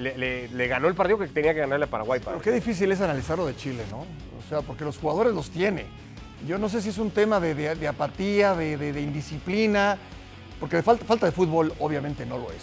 le, 0.00 0.16
le- 0.18 0.48
le 0.48 0.66
ganó 0.66 0.88
el 0.88 0.94
partido 0.94 1.18
que 1.18 1.26
tenía 1.28 1.54
que 1.54 1.60
ganarle 1.60 1.84
a 1.84 1.88
Paraguay. 1.88 2.20
Pero 2.24 2.40
qué 2.40 2.50
difícil 2.52 2.90
es 2.92 3.00
analizar 3.00 3.38
lo 3.38 3.46
de 3.46 3.56
Chile, 3.56 3.84
¿no? 3.90 3.98
O 3.98 4.48
sea, 4.48 4.60
porque 4.62 4.84
los 4.84 4.98
jugadores 4.98 5.32
los 5.34 5.50
tiene. 5.50 5.86
Yo 6.46 6.58
no 6.58 6.68
sé 6.68 6.80
si 6.82 6.88
es 6.90 6.98
un 6.98 7.10
tema 7.10 7.40
de, 7.40 7.54
de- 7.54 7.74
de 7.74 7.88
apatía, 7.88 8.54
de 8.54 9.00
indisciplina, 9.00 9.98
porque 10.60 10.76
de 10.76 10.82
falta, 10.82 11.04
falta 11.04 11.26
de 11.26 11.32
fútbol 11.32 11.72
obviamente 11.78 12.24
no 12.26 12.38
lo 12.38 12.50
es. 12.50 12.62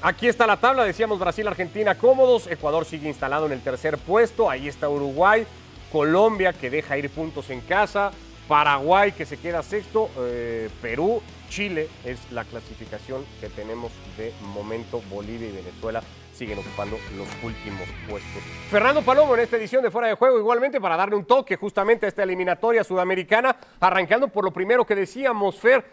Aquí 0.00 0.28
está 0.28 0.46
la 0.46 0.56
tabla, 0.56 0.82
decíamos 0.84 1.18
Brasil-Argentina 1.18 1.94
cómodos, 1.96 2.46
Ecuador 2.46 2.86
sigue 2.86 3.06
instalado 3.08 3.44
en 3.46 3.52
el 3.52 3.60
tercer 3.60 3.98
puesto, 3.98 4.48
ahí 4.48 4.66
está 4.66 4.88
Uruguay, 4.88 5.46
Colombia 5.92 6.54
que 6.54 6.70
deja 6.70 6.96
ir 6.96 7.10
puntos 7.10 7.50
en 7.50 7.60
casa, 7.60 8.10
Paraguay 8.48 9.12
que 9.12 9.26
se 9.26 9.36
queda 9.36 9.62
sexto, 9.62 10.08
eh, 10.18 10.70
Perú, 10.80 11.20
Chile 11.54 11.88
es 12.04 12.18
la 12.32 12.42
clasificación 12.42 13.24
que 13.40 13.48
tenemos 13.48 13.92
de 14.18 14.34
momento, 14.52 15.00
Bolivia 15.08 15.48
y 15.48 15.52
Venezuela 15.52 16.02
siguen 16.32 16.58
ocupando 16.58 16.96
los 17.16 17.28
últimos 17.44 17.86
puestos. 18.10 18.42
Fernando 18.70 19.02
Palomo 19.02 19.36
en 19.36 19.42
esta 19.42 19.56
edición 19.56 19.80
de 19.84 19.92
Fuera 19.92 20.08
de 20.08 20.14
Juego, 20.14 20.40
igualmente 20.40 20.80
para 20.80 20.96
darle 20.96 21.14
un 21.14 21.24
toque 21.24 21.54
justamente 21.54 22.06
a 22.06 22.08
esta 22.08 22.24
eliminatoria 22.24 22.82
sudamericana, 22.82 23.56
arrancando 23.78 24.26
por 24.26 24.44
lo 24.44 24.50
primero 24.50 24.84
que 24.84 24.96
decíamos, 24.96 25.54
Fer, 25.60 25.84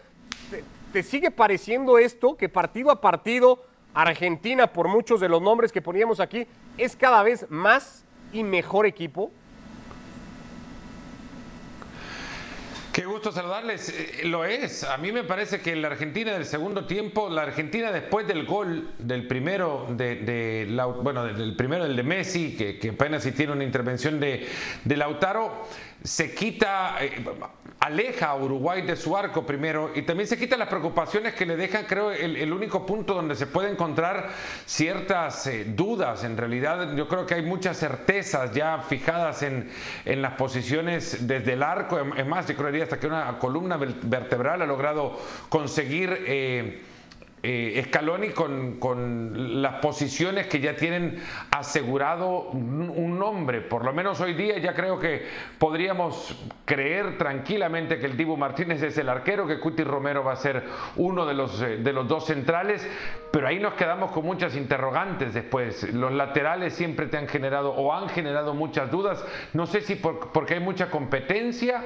¿te, 0.92 1.04
sigue 1.04 1.30
pareciendo 1.30 1.96
esto 1.96 2.36
que 2.36 2.48
partido 2.48 2.90
a 2.90 3.00
partido 3.00 3.62
Argentina, 3.94 4.72
por 4.72 4.88
muchos 4.88 5.20
de 5.20 5.28
los 5.28 5.40
nombres 5.40 5.70
que 5.70 5.80
poníamos 5.80 6.18
aquí, 6.18 6.44
es 6.76 6.96
cada 6.96 7.22
vez 7.22 7.46
más 7.50 8.04
y 8.32 8.42
mejor 8.42 8.84
equipo? 8.84 9.30
Qué 12.92 13.06
gusto 13.06 13.32
saludarles. 13.32 13.88
Eh, 13.88 14.20
Lo 14.24 14.44
es. 14.44 14.84
A 14.84 14.98
mí 14.98 15.12
me 15.12 15.24
parece 15.24 15.60
que 15.60 15.74
la 15.74 15.88
Argentina 15.88 16.32
del 16.32 16.44
segundo 16.44 16.84
tiempo, 16.84 17.30
la 17.30 17.42
Argentina 17.42 17.90
después 17.90 18.26
del 18.26 18.44
gol 18.44 18.92
del 18.98 19.26
primero 19.26 19.86
de, 19.88 20.16
de 20.16 20.82
bueno, 21.02 21.24
del 21.24 21.56
primero 21.56 21.84
del 21.84 21.96
de 21.96 22.02
Messi, 22.02 22.54
que, 22.54 22.78
que 22.78 22.90
apenas 22.90 23.22
si 23.22 23.32
tiene 23.32 23.52
una 23.52 23.64
intervención 23.64 24.20
de, 24.20 24.46
de 24.84 24.96
Lautaro, 24.98 25.66
se 26.04 26.34
quita, 26.34 26.96
eh, 27.00 27.24
aleja 27.80 28.28
a 28.30 28.36
Uruguay 28.36 28.82
de 28.82 28.96
su 28.96 29.16
arco 29.16 29.44
primero 29.44 29.90
y 29.94 30.02
también 30.02 30.28
se 30.28 30.38
quita 30.38 30.56
las 30.56 30.68
preocupaciones 30.68 31.34
que 31.34 31.46
le 31.46 31.56
dejan, 31.56 31.84
creo, 31.86 32.10
el, 32.12 32.52
único 32.52 32.84
punto 32.86 33.14
donde 33.14 33.34
se 33.34 33.46
puede 33.46 33.70
encontrar 33.70 34.30
ciertas 34.66 35.46
eh, 35.46 35.64
dudas. 35.66 36.24
En 36.24 36.36
realidad, 36.36 36.94
yo 36.96 37.08
creo 37.08 37.26
que 37.26 37.34
hay 37.34 37.42
muchas 37.42 37.78
certezas 37.78 38.52
ya 38.52 38.78
fijadas 38.88 39.42
en, 39.42 39.70
en 40.04 40.22
las 40.22 40.34
posiciones 40.34 41.26
desde 41.26 41.54
el 41.54 41.62
arco. 41.62 41.98
Es 42.16 42.26
más, 42.26 42.46
yo 42.46 42.56
creería 42.56 42.84
hasta 42.84 42.98
que 42.98 43.06
una 43.06 43.38
columna 43.38 43.76
ver- 43.76 43.94
vertebral 44.02 44.62
ha 44.62 44.66
logrado 44.66 45.18
conseguir. 45.48 46.24
eh, 46.26 46.82
eh, 47.42 47.90
con, 48.34 48.78
con 48.78 49.62
las 49.62 49.74
posiciones 49.80 50.46
que 50.46 50.60
ya 50.60 50.76
tienen 50.76 51.20
asegurado 51.50 52.48
un, 52.50 52.88
un 52.94 53.18
nombre. 53.18 53.60
Por 53.60 53.84
lo 53.84 53.92
menos 53.92 54.20
hoy 54.20 54.34
día 54.34 54.58
ya 54.58 54.74
creo 54.74 54.98
que 54.98 55.26
podríamos 55.58 56.36
creer 56.64 57.18
tranquilamente 57.18 57.98
que 57.98 58.06
el 58.06 58.16
Dibu 58.16 58.36
Martínez 58.36 58.82
es 58.82 58.96
el 58.98 59.08
arquero, 59.08 59.46
que 59.46 59.60
Cuti 59.60 59.84
Romero 59.84 60.24
va 60.24 60.32
a 60.32 60.36
ser 60.36 60.62
uno 60.96 61.26
de 61.26 61.34
los, 61.34 61.60
eh, 61.62 61.78
de 61.78 61.92
los 61.92 62.08
dos 62.08 62.26
centrales, 62.26 62.86
pero 63.32 63.48
ahí 63.48 63.58
nos 63.58 63.74
quedamos 63.74 64.12
con 64.12 64.24
muchas 64.24 64.56
interrogantes 64.56 65.34
después. 65.34 65.92
Los 65.92 66.12
laterales 66.12 66.74
siempre 66.74 67.06
te 67.06 67.16
han 67.16 67.28
generado 67.28 67.72
o 67.72 67.92
han 67.92 68.08
generado 68.08 68.54
muchas 68.54 68.90
dudas. 68.90 69.24
No 69.52 69.66
sé 69.66 69.80
si 69.80 69.96
por- 69.96 70.30
porque 70.32 70.54
hay 70.54 70.60
mucha 70.60 70.90
competencia 70.90 71.82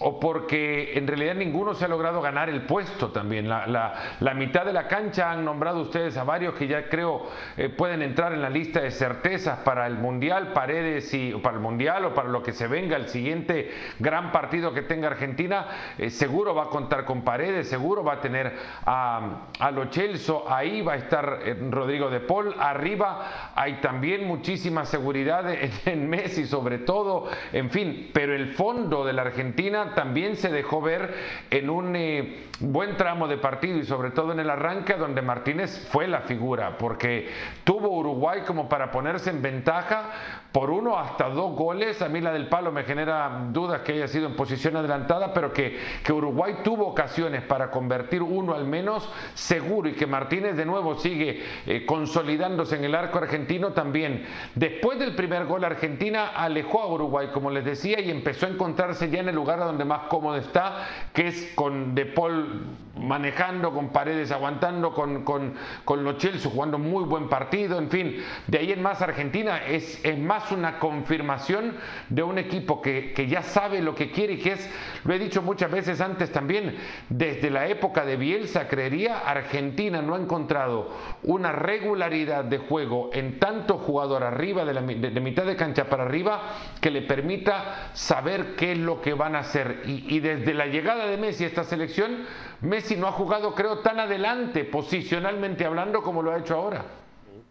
o 0.00 0.20
porque 0.20 0.92
en 0.96 1.06
realidad 1.06 1.34
ninguno 1.34 1.74
se 1.74 1.84
ha 1.84 1.88
logrado 1.88 2.20
ganar 2.20 2.48
el 2.48 2.62
puesto 2.62 3.08
también. 3.08 3.48
La, 3.48 3.66
la- 3.66 4.34
mitad 4.34 4.64
de 4.64 4.72
la 4.72 4.86
cancha 4.86 5.32
han 5.32 5.44
nombrado 5.44 5.80
ustedes 5.80 6.16
a 6.16 6.22
varios 6.22 6.54
que 6.54 6.68
ya 6.68 6.88
creo 6.88 7.28
eh, 7.56 7.68
pueden 7.68 8.02
entrar 8.02 8.32
en 8.32 8.40
la 8.40 8.48
lista 8.48 8.80
de 8.80 8.92
certezas 8.92 9.58
para 9.60 9.86
el 9.86 9.94
Mundial, 9.94 10.52
Paredes 10.52 11.12
y 11.12 11.32
para 11.32 11.56
el 11.56 11.60
Mundial 11.62 12.04
o 12.04 12.14
para 12.14 12.28
lo 12.28 12.40
que 12.42 12.52
se 12.52 12.68
venga, 12.68 12.96
el 12.96 13.08
siguiente 13.08 13.72
gran 13.98 14.30
partido 14.30 14.72
que 14.72 14.82
tenga 14.82 15.08
Argentina, 15.08 15.66
eh, 15.98 16.10
seguro 16.10 16.54
va 16.54 16.64
a 16.64 16.68
contar 16.68 17.04
con 17.04 17.22
Paredes, 17.22 17.68
seguro 17.68 18.04
va 18.04 18.14
a 18.14 18.20
tener 18.20 18.52
a, 18.86 19.48
a 19.58 19.70
Lo 19.72 19.86
Celso, 19.92 20.44
ahí 20.48 20.82
va 20.82 20.92
a 20.92 20.96
estar 20.96 21.40
eh, 21.44 21.56
Rodrigo 21.70 22.08
de 22.10 22.20
Paul, 22.20 22.54
arriba 22.60 23.52
hay 23.56 23.80
también 23.80 24.26
muchísima 24.26 24.84
seguridad 24.84 25.50
en, 25.52 25.70
en 25.84 26.08
Messi 26.08 26.46
sobre 26.46 26.78
todo, 26.78 27.28
en 27.52 27.70
fin, 27.70 28.10
pero 28.12 28.34
el 28.36 28.52
fondo 28.54 29.04
de 29.04 29.12
la 29.12 29.22
Argentina 29.22 29.87
también 29.94 30.36
se 30.36 30.50
dejó 30.50 30.80
ver 30.80 31.14
en 31.50 31.70
un 31.70 31.94
eh, 31.96 32.44
buen 32.60 32.96
tramo 32.96 33.28
de 33.28 33.38
partido 33.38 33.78
y 33.78 33.84
sobre 33.84 34.10
todo 34.10 34.32
en 34.32 34.40
el 34.40 34.50
arranque 34.50 34.94
donde 34.94 35.22
Martínez 35.22 35.88
fue 35.90 36.08
la 36.08 36.22
figura, 36.22 36.76
porque 36.78 37.28
tuvo 37.64 37.90
Uruguay 37.90 38.42
como 38.46 38.68
para 38.68 38.90
ponerse 38.90 39.30
en 39.30 39.42
ventaja 39.42 40.10
por 40.52 40.70
uno 40.70 40.98
hasta 40.98 41.28
dos 41.28 41.54
goles. 41.54 42.02
A 42.02 42.08
mí 42.08 42.20
la 42.20 42.32
del 42.32 42.48
palo 42.48 42.72
me 42.72 42.84
genera 42.84 43.46
dudas 43.52 43.82
que 43.82 43.92
haya 43.92 44.08
sido 44.08 44.26
en 44.26 44.36
posición 44.36 44.76
adelantada, 44.76 45.32
pero 45.32 45.52
que, 45.52 45.78
que 46.02 46.12
Uruguay 46.12 46.58
tuvo 46.64 46.86
ocasiones 46.86 47.42
para 47.42 47.70
convertir 47.70 48.22
uno 48.22 48.54
al 48.54 48.64
menos 48.64 49.08
seguro 49.34 49.88
y 49.88 49.92
que 49.92 50.06
Martínez 50.06 50.56
de 50.56 50.64
nuevo 50.64 50.96
sigue 50.96 51.42
eh, 51.66 51.86
consolidándose 51.86 52.76
en 52.76 52.84
el 52.84 52.94
arco 52.94 53.18
argentino 53.18 53.72
también. 53.72 54.24
Después 54.54 54.98
del 54.98 55.14
primer 55.14 55.46
gol 55.46 55.64
Argentina 55.64 56.28
alejó 56.28 56.82
a 56.82 56.88
Uruguay, 56.88 57.28
como 57.32 57.50
les 57.50 57.64
decía, 57.64 58.00
y 58.00 58.10
empezó 58.10 58.46
a 58.46 58.50
encontrarse 58.50 59.10
ya 59.10 59.20
en 59.20 59.28
el 59.28 59.34
lugar 59.34 59.58
donde 59.60 59.77
más 59.84 60.02
cómodo 60.08 60.36
está, 60.36 60.86
que 61.12 61.28
es 61.28 61.52
con 61.54 61.94
De 61.94 62.06
Paul 62.06 62.64
manejando, 62.98 63.72
con 63.72 63.90
Paredes 63.90 64.32
aguantando, 64.32 64.92
con, 64.92 65.22
con, 65.24 65.54
con 65.84 66.02
Lo 66.02 66.18
Celso 66.18 66.50
jugando 66.50 66.78
muy 66.78 67.04
buen 67.04 67.28
partido, 67.28 67.78
en 67.78 67.90
fin, 67.90 68.16
de 68.48 68.58
ahí 68.58 68.72
en 68.72 68.82
más 68.82 69.00
Argentina 69.02 69.64
es, 69.64 70.04
es 70.04 70.18
más 70.18 70.50
una 70.50 70.80
confirmación 70.80 71.76
de 72.08 72.24
un 72.24 72.38
equipo 72.38 72.82
que, 72.82 73.12
que 73.12 73.28
ya 73.28 73.42
sabe 73.42 73.80
lo 73.82 73.94
que 73.94 74.10
quiere 74.10 74.32
y 74.34 74.38
que 74.38 74.52
es, 74.52 74.70
lo 75.04 75.14
he 75.14 75.18
dicho 75.20 75.42
muchas 75.42 75.70
veces 75.70 76.00
antes 76.00 76.32
también, 76.32 76.76
desde 77.08 77.50
la 77.50 77.68
época 77.68 78.04
de 78.04 78.16
Bielsa, 78.16 78.66
creería, 78.66 79.20
Argentina 79.20 80.02
no 80.02 80.16
ha 80.16 80.18
encontrado 80.18 80.90
una 81.22 81.52
regularidad 81.52 82.42
de 82.44 82.58
juego 82.58 83.10
en 83.12 83.38
tanto 83.38 83.78
jugador 83.78 84.24
arriba, 84.24 84.64
de, 84.64 84.74
la, 84.74 84.82
de- 84.82 85.10
de 85.10 85.20
mitad 85.20 85.44
de 85.44 85.54
cancha 85.54 85.84
para 85.84 86.02
arriba, 86.02 86.42
que 86.80 86.90
le 86.90 87.02
permita 87.02 87.90
saber 87.92 88.56
qué 88.56 88.72
es 88.72 88.78
lo 88.78 89.00
que 89.00 89.14
van 89.14 89.36
a 89.36 89.40
hacer. 89.40 89.67
Y, 89.84 90.04
y 90.08 90.20
desde 90.20 90.54
la 90.54 90.66
llegada 90.66 91.06
de 91.06 91.16
Messi 91.16 91.44
a 91.44 91.48
esta 91.48 91.64
selección, 91.64 92.24
Messi 92.60 92.96
no 92.96 93.06
ha 93.06 93.12
jugado, 93.12 93.54
creo, 93.54 93.80
tan 93.80 94.00
adelante, 94.00 94.64
posicionalmente 94.64 95.64
hablando, 95.64 96.02
como 96.02 96.22
lo 96.22 96.32
ha 96.32 96.38
hecho 96.38 96.54
ahora. 96.54 96.84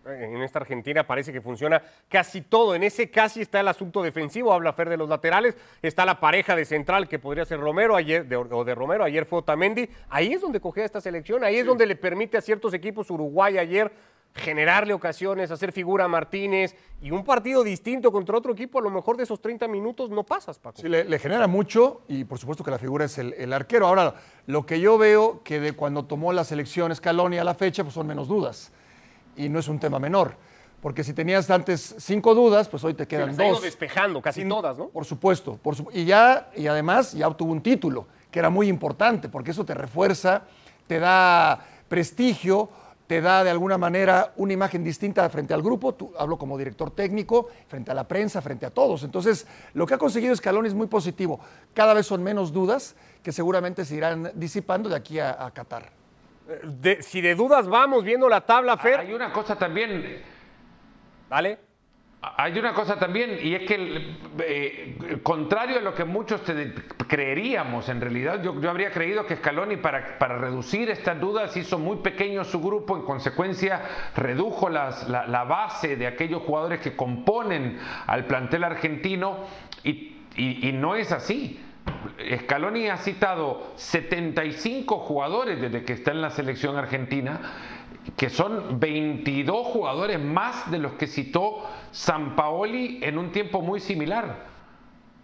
En 0.07 0.41
esta 0.41 0.59
Argentina 0.59 1.05
parece 1.05 1.33
que 1.33 1.41
funciona 1.41 1.81
casi 2.07 2.41
todo. 2.41 2.73
En 2.75 2.83
ese 2.83 3.09
casi 3.09 3.41
está 3.41 3.59
el 3.59 3.67
asunto 3.67 4.01
defensivo. 4.01 4.53
Habla 4.53 4.71
Fer 4.71 4.87
de 4.87 4.95
los 4.95 5.09
laterales. 5.09 5.57
Está 5.81 6.05
la 6.05 6.19
pareja 6.19 6.55
de 6.55 6.63
central 6.63 7.09
que 7.09 7.19
podría 7.19 7.43
ser 7.43 7.59
Romero 7.59 7.95
ayer, 7.95 8.25
de, 8.25 8.37
o 8.37 8.63
de 8.63 8.73
Romero. 8.73 9.03
Ayer 9.03 9.25
fue 9.25 9.39
Otamendi. 9.39 9.89
Ahí 10.09 10.31
es 10.31 10.41
donde 10.41 10.61
cogea 10.61 10.85
esta 10.85 11.01
selección. 11.01 11.43
Ahí 11.43 11.57
es 11.57 11.65
donde 11.65 11.85
le 11.85 11.97
permite 11.97 12.37
a 12.37 12.41
ciertos 12.41 12.73
equipos 12.73 13.09
Uruguay 13.11 13.57
ayer 13.57 13.91
generarle 14.37 14.93
ocasiones, 14.93 15.51
hacer 15.51 15.71
figura 15.71 16.05
a 16.05 16.07
Martínez 16.07 16.75
y 17.01 17.11
un 17.11 17.23
partido 17.23 17.63
distinto 17.63 18.11
contra 18.11 18.37
otro 18.37 18.53
equipo. 18.53 18.79
A 18.79 18.81
lo 18.81 18.89
mejor 18.89 19.17
de 19.17 19.23
esos 19.23 19.41
30 19.41 19.67
minutos 19.67 20.09
no 20.09 20.23
pasas, 20.23 20.57
Paco. 20.59 20.79
Sí, 20.81 20.87
le, 20.87 21.03
le 21.03 21.19
genera 21.19 21.47
mucho 21.47 22.01
y 22.07 22.23
por 22.23 22.37
supuesto 22.39 22.63
que 22.63 22.71
la 22.71 22.77
figura 22.79 23.05
es 23.05 23.17
el, 23.17 23.33
el 23.33 23.51
arquero. 23.53 23.87
Ahora, 23.87 24.15
lo 24.45 24.65
que 24.65 24.79
yo 24.79 24.97
veo 24.97 25.41
que 25.43 25.59
de 25.59 25.73
cuando 25.73 26.05
tomó 26.05 26.31
la 26.33 26.43
selección 26.43 26.95
Scaloni 26.95 27.37
a 27.37 27.43
la 27.43 27.53
fecha, 27.55 27.83
pues 27.83 27.93
son 27.95 28.07
menos 28.07 28.27
dudas. 28.27 28.71
Y 29.35 29.49
no 29.49 29.59
es 29.59 29.67
un 29.67 29.79
tema 29.79 29.99
menor. 29.99 30.35
Porque 30.81 31.03
si 31.03 31.13
tenías 31.13 31.49
antes 31.49 31.95
cinco 31.97 32.35
dudas, 32.35 32.69
pues 32.69 32.83
hoy 32.83 32.93
te 32.93 33.07
quedan 33.07 33.27
las 33.29 33.35
ido 33.39 33.49
dos. 33.53 33.61
despejando 33.63 34.21
casi 34.21 34.47
todas, 34.47 34.77
¿no? 34.77 34.89
Por 34.89 35.05
supuesto. 35.05 35.57
Por 35.57 35.75
su- 35.75 35.87
y, 35.91 36.05
ya, 36.05 36.51
y 36.55 36.67
además 36.67 37.13
ya 37.13 37.27
obtuvo 37.27 37.51
un 37.51 37.61
título, 37.61 38.07
que 38.29 38.37
era 38.39 38.49
muy 38.51 38.67
importante, 38.67 39.27
porque 39.27 39.51
eso 39.51 39.65
te 39.65 39.73
refuerza, 39.73 40.43
te 40.85 40.99
da 40.99 41.65
prestigio 41.87 42.69
te 43.07 43.21
da 43.21 43.43
de 43.43 43.49
alguna 43.49 43.77
manera 43.77 44.33
una 44.35 44.51
imagen 44.53 44.83
distinta 44.83 45.27
frente 45.29 45.53
al 45.53 45.61
grupo. 45.63 45.95
Tú, 45.95 46.13
hablo 46.19 46.37
como 46.37 46.57
director 46.57 46.91
técnico, 46.91 47.47
frente 47.67 47.89
a 47.89 47.93
la 47.93 48.07
prensa, 48.07 48.41
frente 48.41 48.65
a 48.65 48.69
todos. 48.69 49.03
Entonces, 49.03 49.47
lo 49.73 49.85
que 49.87 49.93
ha 49.93 49.97
conseguido 49.97 50.35
Scaloni 50.35 50.67
es 50.67 50.73
muy 50.73 50.87
positivo. 50.87 51.39
Cada 51.73 51.93
vez 51.93 52.05
son 52.05 52.21
menos 52.21 52.51
dudas 52.51 52.95
que 53.23 53.31
seguramente 53.31 53.85
se 53.85 53.95
irán 53.95 54.31
disipando 54.35 54.89
de 54.89 54.95
aquí 54.97 55.19
a, 55.19 55.45
a 55.45 55.51
Qatar. 55.51 55.89
De- 56.81 57.01
si 57.01 57.21
de 57.21 57.35
dudas 57.35 57.67
vamos 57.67 58.03
viendo 58.03 58.27
la 58.29 58.41
tabla, 58.41 58.77
Fer. 58.77 58.99
Hay 58.99 59.13
una 59.13 59.31
cosa 59.33 59.57
también, 59.57 60.21
¿Vale? 61.29 61.59
Hay 62.19 62.57
una 62.57 62.73
cosa 62.73 62.97
también, 62.97 63.37
y 63.41 63.53
es 63.53 63.63
que, 63.67 64.15
eh, 64.39 65.19
contrario 65.21 65.77
a 65.77 65.81
lo 65.81 65.93
que 65.93 66.03
muchos 66.03 66.43
te- 66.43 66.73
creeríamos, 67.07 67.89
en 67.89 68.01
realidad, 68.01 68.41
yo, 68.41 68.53
habría 68.69 68.89
creído 68.91 69.25
que 69.27 69.35
Scaloni, 69.35 69.77
para, 69.77 70.17
para 70.17 70.37
reducir 70.39 70.89
estas 70.89 71.19
dudas, 71.19 71.55
hizo 71.55 71.77
muy 71.77 71.97
pequeño 71.97 72.43
su 72.43 72.59
grupo, 72.59 72.97
en 72.97 73.03
consecuencia, 73.03 73.81
redujo 74.15 74.67
la, 74.67 75.25
la 75.27 75.43
base 75.43 75.95
de 75.95 76.07
aquellos 76.07 76.41
jugadores 76.41 76.79
que 76.81 76.95
componen 76.95 77.77
al 78.07 78.25
plantel 78.25 78.63
argentino, 78.63 79.37
y- 79.83 80.15
y 80.35 80.71
no 80.73 80.95
es 80.95 81.11
así. 81.11 81.59
Scaloni 82.43 82.89
ha 82.89 82.97
citado 82.97 83.71
75 83.75 84.97
jugadores 84.99 85.61
desde 85.61 85.83
que 85.83 85.93
está 85.93 86.11
en 86.11 86.21
la 86.21 86.31
selección 86.31 86.75
argentina, 86.77 87.39
que 88.15 88.29
son 88.29 88.79
22 88.79 89.67
jugadores 89.67 90.19
más 90.19 90.69
de 90.71 90.77
los 90.79 90.93
que 90.93 91.07
citó 91.07 91.63
Sampaoli 91.91 92.99
en 93.03 93.17
un 93.17 93.31
tiempo 93.31 93.61
muy 93.61 93.79
similar. 93.79 94.55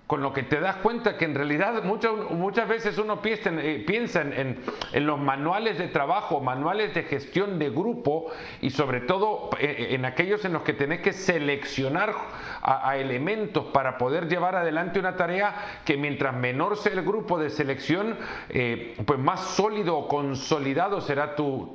Con 0.05 0.21
lo 0.21 0.33
que 0.33 0.43
te 0.43 0.59
das 0.59 0.75
cuenta 0.75 1.17
que 1.17 1.23
en 1.25 1.33
realidad 1.33 1.81
muchas, 1.85 2.11
muchas 2.29 2.67
veces 2.67 2.97
uno 2.97 3.21
piensa, 3.21 3.49
en, 3.49 3.59
eh, 3.59 3.83
piensa 3.87 4.21
en, 4.21 4.59
en- 4.91 5.05
los 5.07 5.17
manuales 5.17 5.77
de 5.79 5.87
trabajo, 5.87 6.41
manuales 6.41 6.93
de 6.93 7.03
gestión 7.03 7.57
de 7.57 7.69
grupo 7.69 8.25
y 8.61 8.69
sobre 8.71 8.99
todo 8.99 9.49
eh, 9.59 9.87
en 9.91 10.03
aquellos 10.03 10.43
en 10.43 10.53
los 10.53 10.63
que 10.63 10.73
tenés 10.73 10.99
que 10.99 11.13
seleccionar 11.13 12.13
a, 12.61 12.97
elementos 12.97 13.63
para 13.73 13.97
poder 13.97 14.27
llevar 14.27 14.55
adelante 14.57 14.99
una 14.99 15.15
tarea 15.15 15.55
que 15.85 15.95
mientras 15.97 16.35
menor 16.35 16.77
sea 16.77 16.91
el 16.93 17.01
grupo 17.03 17.39
de 17.39 17.49
selección, 17.49 18.17
eh, 18.49 18.95
pues 19.05 19.17
más 19.19 19.39
sólido 19.39 19.97
o 19.97 20.07
consolidado 20.09 20.99
será 20.99 21.35
tu- 21.35 21.71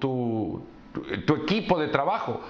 tu- 0.93 1.35
equipo 1.37 1.79
de 1.79 1.89
trabajo. 1.89 2.41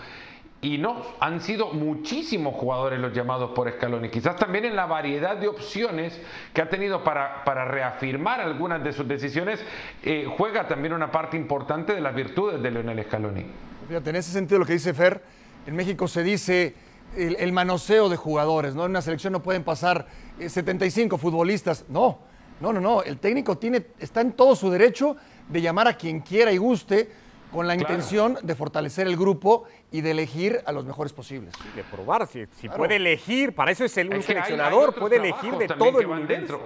Y 0.60 0.76
no, 0.78 1.00
han 1.20 1.40
sido 1.40 1.72
muchísimos 1.72 2.54
jugadores 2.54 2.98
los 2.98 3.12
llamados 3.12 3.52
por 3.52 3.70
Scaloni. 3.70 4.08
Quizás 4.08 4.34
también 4.34 4.64
en 4.64 4.74
la 4.74 4.86
variedad 4.86 5.36
de 5.36 5.46
opciones 5.46 6.20
que 6.52 6.60
ha 6.60 6.68
tenido 6.68 7.04
para, 7.04 7.44
para 7.44 7.64
reafirmar 7.64 8.40
algunas 8.40 8.82
de 8.82 8.92
sus 8.92 9.06
decisiones, 9.06 9.64
eh, 10.02 10.26
juega 10.36 10.66
también 10.66 10.94
una 10.94 11.12
parte 11.12 11.36
importante 11.36 11.94
de 11.94 12.00
las 12.00 12.12
virtudes 12.12 12.60
de 12.60 12.72
Leonel 12.72 13.04
Scaloni. 13.04 13.46
Fíjate, 13.86 14.10
en 14.10 14.16
ese 14.16 14.32
sentido 14.32 14.58
lo 14.58 14.66
que 14.66 14.72
dice 14.72 14.92
Fer, 14.94 15.22
en 15.64 15.76
México 15.76 16.08
se 16.08 16.24
dice 16.24 16.74
el, 17.16 17.36
el 17.36 17.52
manoseo 17.52 18.08
de 18.08 18.16
jugadores, 18.16 18.74
¿no? 18.74 18.84
En 18.84 18.90
una 18.90 19.00
selección 19.00 19.32
no 19.32 19.42
pueden 19.44 19.62
pasar 19.62 20.06
eh, 20.40 20.48
75 20.48 21.18
futbolistas. 21.18 21.84
No, 21.88 22.18
no, 22.60 22.72
no, 22.72 22.80
no. 22.80 23.02
El 23.04 23.18
técnico 23.18 23.58
tiene, 23.58 23.86
está 24.00 24.22
en 24.22 24.32
todo 24.32 24.56
su 24.56 24.70
derecho 24.70 25.16
de 25.48 25.62
llamar 25.62 25.86
a 25.86 25.92
quien 25.96 26.18
quiera 26.20 26.50
y 26.50 26.56
guste 26.56 27.27
con 27.52 27.66
la 27.66 27.74
Claro. 27.76 27.92
intención 27.94 28.38
de 28.42 28.54
fortalecer 28.54 29.06
el 29.06 29.16
grupo 29.16 29.64
y 29.90 30.00
de 30.02 30.10
elegir 30.12 30.60
a 30.66 30.72
los 30.72 30.84
mejores 30.84 31.12
posibles. 31.12 31.54
De 31.74 31.82
probar, 31.84 32.26
si, 32.26 32.44
si 32.56 32.62
Claro. 32.68 32.76
puede 32.78 32.96
elegir, 32.96 33.54
para 33.54 33.70
eso 33.70 33.84
es 33.84 33.96
el, 33.96 34.08
un 34.08 34.14
Es 34.16 34.26
que 34.26 34.32
hay- 34.32 34.38
hay 34.38 34.44
seleccionador, 34.44 34.94
puede 34.94 35.16
elegir 35.16 35.54
de 35.56 35.68
todo 35.68 36.00
el 36.00 36.06
universo. 36.06 36.60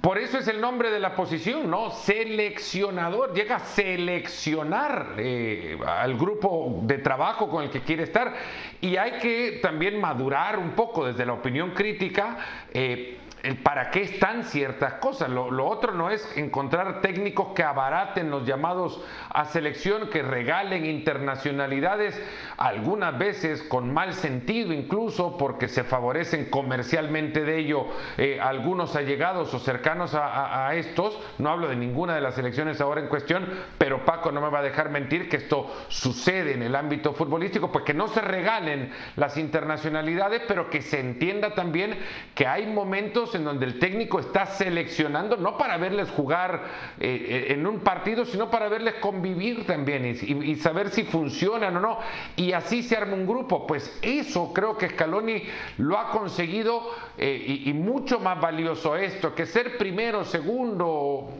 Por 0.00 0.16
eso 0.16 0.38
es 0.38 0.46
el 0.46 0.60
nombre 0.60 0.90
de 0.92 1.00
la 1.00 1.16
posición, 1.16 1.68
¿no? 1.68 1.90
Seleccionador. 1.90 3.34
Llega 3.34 3.56
a 3.56 3.58
seleccionar 3.58 5.14
eh, 5.18 5.76
al 5.84 6.16
grupo 6.16 6.78
de 6.84 6.98
trabajo 6.98 7.50
con 7.50 7.64
el 7.64 7.70
que 7.70 7.80
quiere 7.82 8.04
estar. 8.04 8.32
Y 8.80 8.96
hay 8.96 9.18
que 9.18 9.58
también 9.60 10.00
madurar 10.00 10.56
un 10.58 10.70
poco 10.70 11.04
desde 11.04 11.26
la 11.26 11.32
opinión 11.32 11.72
crítica. 11.72 12.38
eh, 12.72 13.18
el 13.42 13.58
para 13.58 13.90
qué 13.90 14.02
están 14.02 14.44
ciertas 14.44 14.94
cosas. 14.94 15.28
Lo, 15.30 15.46
otro 15.66 15.92
no 15.92 16.10
es 16.10 16.36
encontrar 16.36 17.00
técnicos 17.00 17.48
que 17.54 17.62
abaraten 17.62 18.30
los 18.30 18.46
llamados 18.46 19.02
a 19.30 19.44
selección, 19.44 20.08
que 20.10 20.22
regalen 20.22 20.84
internacionalidades, 20.86 22.20
algunas 22.56 23.16
veces 23.18 23.62
con 23.62 23.92
mal 23.92 24.14
sentido 24.14 24.72
incluso, 24.72 25.36
porque 25.36 25.68
se 25.68 25.84
favorecen 25.84 26.46
comercialmente 26.50 27.44
de 27.44 27.58
ello 27.58 27.86
eh, 28.16 28.38
algunos 28.40 28.96
allegados 28.96 29.52
o 29.54 29.58
cercanos 29.58 30.14
a, 30.14 30.26
a- 30.26 30.68
a 30.68 30.74
estos. 30.74 31.18
No 31.38 31.50
hablo 31.50 31.68
de 31.68 31.76
ninguna 31.76 32.14
de 32.14 32.20
las 32.20 32.34
selecciones 32.34 32.80
ahora 32.80 33.00
en 33.00 33.08
cuestión, 33.08 33.46
pero 33.78 34.04
Paco 34.04 34.32
no 34.32 34.40
me 34.40 34.48
va 34.50 34.60
a 34.60 34.62
dejar 34.62 34.90
mentir 34.90 35.28
que 35.28 35.36
esto 35.36 35.70
sucede 35.88 36.54
en 36.54 36.62
el 36.62 36.74
ámbito 36.74 37.12
futbolístico, 37.12 37.70
pues 37.70 37.84
que 37.84 37.94
no 37.94 38.08
se 38.08 38.20
regalen 38.20 38.92
las 39.16 39.36
internacionalidades, 39.36 40.42
pero 40.48 40.70
que 40.70 40.82
se 40.82 41.00
entienda 41.00 41.54
también 41.54 41.98
que 42.34 42.46
hay 42.46 42.66
momentos 42.66 43.34
en 43.38 43.44
donde 43.44 43.64
el 43.64 43.78
técnico 43.78 44.20
está 44.20 44.46
seleccionando, 44.46 45.36
no 45.36 45.56
para 45.56 45.78
verles 45.78 46.10
jugar 46.10 46.62
eh, 47.00 47.46
eh, 47.48 47.52
en 47.54 47.66
un 47.66 47.80
partido, 47.80 48.24
sino 48.24 48.50
para 48.50 48.68
verles 48.68 48.94
convivir 49.00 49.66
también 49.66 50.04
y, 50.06 50.56
saber 50.56 50.90
si 50.90 51.04
funcionan 51.04 51.76
o 51.76 51.80
no. 51.80 51.98
Y 52.36 52.52
así 52.52 52.82
se 52.82 52.96
arma 52.96 53.14
un 53.14 53.26
grupo. 53.26 53.66
Pues 53.66 53.98
eso 54.02 54.52
creo 54.52 54.76
que 54.76 54.90
Scaloni 54.90 55.44
lo 55.78 55.98
ha 55.98 56.10
conseguido 56.10 56.90
eh, 57.16 57.62
y, 57.64 57.72
mucho 57.72 58.20
más 58.20 58.40
valioso 58.40 58.96
esto 58.96 59.34
que 59.34 59.46
ser 59.46 59.78
primero, 59.78 60.24
segundo 60.24 61.38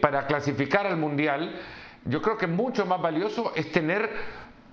para 0.00 0.26
clasificar 0.26 0.86
al 0.86 0.96
Mundial. 0.96 1.60
Yo 2.04 2.22
creo 2.22 2.38
que 2.38 2.46
mucho 2.46 2.86
más 2.86 3.02
valioso 3.02 3.52
es 3.54 3.70
tener 3.70 4.10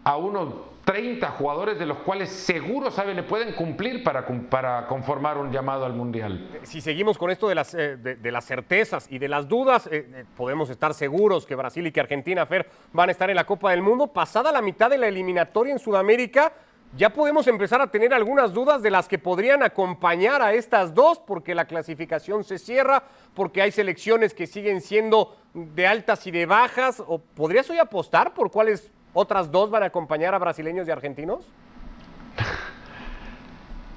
a 0.08 0.16
unos 0.16 0.54
30 0.86 1.32
jugadores 1.32 1.78
de 1.78 1.86
los 1.86 1.98
cuales 1.98 2.30
seguro 2.30 2.92
sabe 2.92 3.14
le 3.14 3.24
pueden 3.24 3.54
cumplir 3.56 4.06
para, 4.06 4.26
para 4.50 4.88
conformar 4.88 5.38
un 5.38 5.52
llamado 5.52 5.84
al 5.84 5.92
Mundial. 5.92 6.48
Si 6.64 6.80
seguimos 6.80 7.18
con 7.18 7.30
esto 7.30 7.50
de 7.50 7.56
las, 7.56 7.74
eh, 7.74 7.98
de, 7.98 8.32
las 8.32 8.46
certezas 8.46 9.12
y 9.12 9.20
de 9.20 9.28
las 9.28 9.50
dudas, 9.50 9.88
eh, 9.88 10.08
eh, 10.10 10.26
podemos 10.38 10.70
estar 10.70 10.94
seguros 10.94 11.46
que 11.46 11.56
Brasil 11.56 11.86
y 11.86 11.92
que 11.92 12.00
Argentina, 12.00 12.46
Fer, 12.46 12.70
van 12.94 13.10
a 13.10 13.12
estar 13.12 13.30
en 13.30 13.36
la 13.36 13.46
Copa 13.46 13.72
del 13.72 13.82
Mundo. 13.82 14.08
Pasada 14.08 14.50
la 14.50 14.62
mitad 14.62 14.90
de 14.90 14.98
la 14.98 15.10
eliminatoria 15.10 15.74
en 15.74 15.80
Sudamérica, 15.80 16.54
ya 16.96 17.10
podemos 17.10 17.46
empezar 17.48 17.82
a 17.82 17.92
tener 17.92 18.14
algunas 18.14 18.54
dudas 18.54 18.82
de 18.82 18.90
las 18.90 19.10
que 19.10 19.20
podrían 19.20 19.62
acompañar 19.64 20.42
a 20.42 20.54
estas 20.54 20.94
dos, 20.94 21.20
porque 21.20 21.54
la 21.54 21.66
clasificación 21.66 22.46
se 22.46 22.58
cierra, 22.58 23.04
porque 23.34 23.62
hay 23.62 23.74
selecciones 23.74 24.34
que 24.34 24.48
siguen 24.48 24.80
siendo 24.80 25.36
de 25.54 25.86
altas 25.86 26.26
y 26.28 26.32
de 26.32 26.46
bajas. 26.46 27.04
¿O 27.06 27.20
¿Podrías 27.20 27.70
hoy 27.70 27.80
apostar 27.80 28.34
por 28.34 28.52
cuáles 28.52 28.94
otras 29.18 29.52
dos 29.52 29.72
van 29.72 29.82
a 29.82 29.88
acompañar 29.88 30.36
a 30.36 30.38
brasileños 30.38 30.88
y 30.88 30.92
argentinos? 30.92 31.52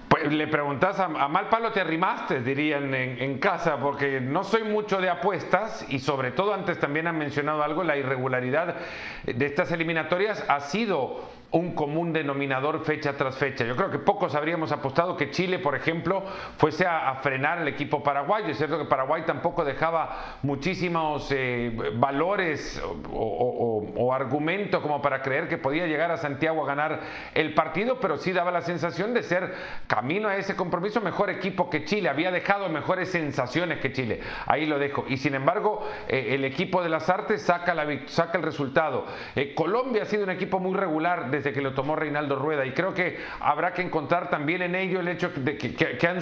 Pues 0.09 0.33
le 0.33 0.49
preguntas 0.49 0.99
a, 0.99 1.05
a 1.05 1.29
mal 1.29 1.49
palo 1.51 1.73
te 1.73 1.81
arrimaste, 1.81 2.41
dirían 2.41 2.95
en, 2.95 3.21
en 3.21 3.39
casa, 3.39 3.77
porque 3.77 4.19
no 4.21 4.45
soy 4.45 4.65
mucho 4.65 4.99
de 4.99 5.11
apuestas 5.11 5.85
y 5.91 5.99
sobre 5.99 6.31
todo 6.31 6.55
antes 6.55 6.79
también 6.79 7.07
han 7.07 7.19
mencionado 7.19 7.63
algo, 7.63 7.85
la 7.85 7.99
irregularidad 7.99 8.77
de 9.25 9.47
estas 9.47 9.71
eliminatorias 9.73 10.43
ha 10.49 10.61
sido 10.61 11.21
un 11.53 11.75
común 11.75 12.13
denominador 12.13 12.85
fecha 12.85 13.15
tras 13.17 13.37
fecha. 13.37 13.65
Yo 13.65 13.75
creo 13.75 13.91
que 13.91 13.99
pocos 13.99 14.35
habríamos 14.37 14.71
apostado 14.71 15.17
que 15.17 15.31
Chile, 15.31 15.59
por 15.59 15.75
ejemplo, 15.75 16.23
fuese 16.59 16.87
a, 16.87 17.15
frenar 17.23 17.59
al 17.59 17.69
equipo 17.69 18.03
paraguayo. 18.03 18.49
Es 18.49 18.59
cierto 18.59 18.79
que 18.79 18.85
Paraguay 18.85 19.23
tampoco 19.27 19.65
dejaba 19.65 20.37
muchísimos 20.43 21.29
eh, 21.33 21.73
valores 21.95 22.81
o, 23.13 23.85
o- 23.97 24.13
argumentos 24.15 24.81
como 24.81 25.01
para 25.03 25.23
creer 25.23 25.49
que 25.49 25.59
podía 25.59 25.87
llegar 25.87 26.11
a 26.11 26.17
Santiago 26.17 26.63
a 26.65 26.67
ganar 26.67 27.01
el 27.35 27.55
partido, 27.55 27.99
pero 28.01 28.17
sí 28.17 28.33
daba 28.33 28.51
la 28.51 28.63
sensación 28.63 29.15
de 29.15 29.23
ser 29.23 29.55
camino 29.87 30.29
a 30.29 30.37
ese 30.37 30.55
compromiso 30.57 31.01
mejor 31.01 31.31
equipo 31.31 31.69
que 31.71 31.85
Chile. 31.85 32.09
Había 32.09 32.31
dejado 32.31 32.69
mejores 32.69 33.11
sensaciones 33.11 33.79
que 33.81 33.93
Chile. 33.93 34.21
Ahí 34.47 34.67
lo 34.67 34.79
dejo. 34.79 35.05
Y 35.09 35.17
sin 35.17 35.35
embargo, 35.35 35.87
eh, 36.09 36.29
el 36.35 36.45
equipo 36.45 36.83
de 36.83 36.89
las 36.91 37.09
artes 37.09 37.43
saca, 37.43 37.75
la, 37.75 37.87
saca 38.07 38.39
el 38.39 38.45
resultado. 38.45 39.07
Eh, 39.35 39.55
Colombia 39.55 40.03
ha 40.03 40.07
sido 40.07 40.25
un 40.25 40.31
equipo 40.31 40.59
muy 40.61 40.75
regular 40.77 41.31
desde 41.41 41.53
que 41.53 41.63
lo 41.63 41.73
tomó 41.73 41.97
Reinaldo 41.97 42.37
Rueda 42.37 42.67
y 42.67 42.73
creo 42.73 42.93
que 42.93 43.19
habrá 43.41 43.73
que 43.73 43.83
encontrar 43.83 44.29
también 44.29 44.63
en 44.63 44.75
ello 44.75 45.01
el 45.01 45.09
hecho 45.09 45.31
de 45.35 45.57
que, 45.57 46.07
han, 46.07 46.19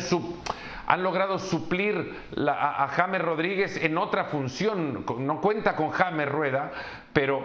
han 0.87 1.03
logrado 1.03 1.39
suplir 1.39 2.15
a, 2.47 2.85
a 2.85 2.89
James 2.89 3.21
Rodríguez 3.21 3.77
en 3.83 3.99
otra 3.99 4.25
función. 4.25 5.05
No 5.19 5.41
cuenta 5.41 5.75
con 5.75 5.91
James 5.91 6.29
Rueda, 6.29 6.71
pero, 7.19 7.43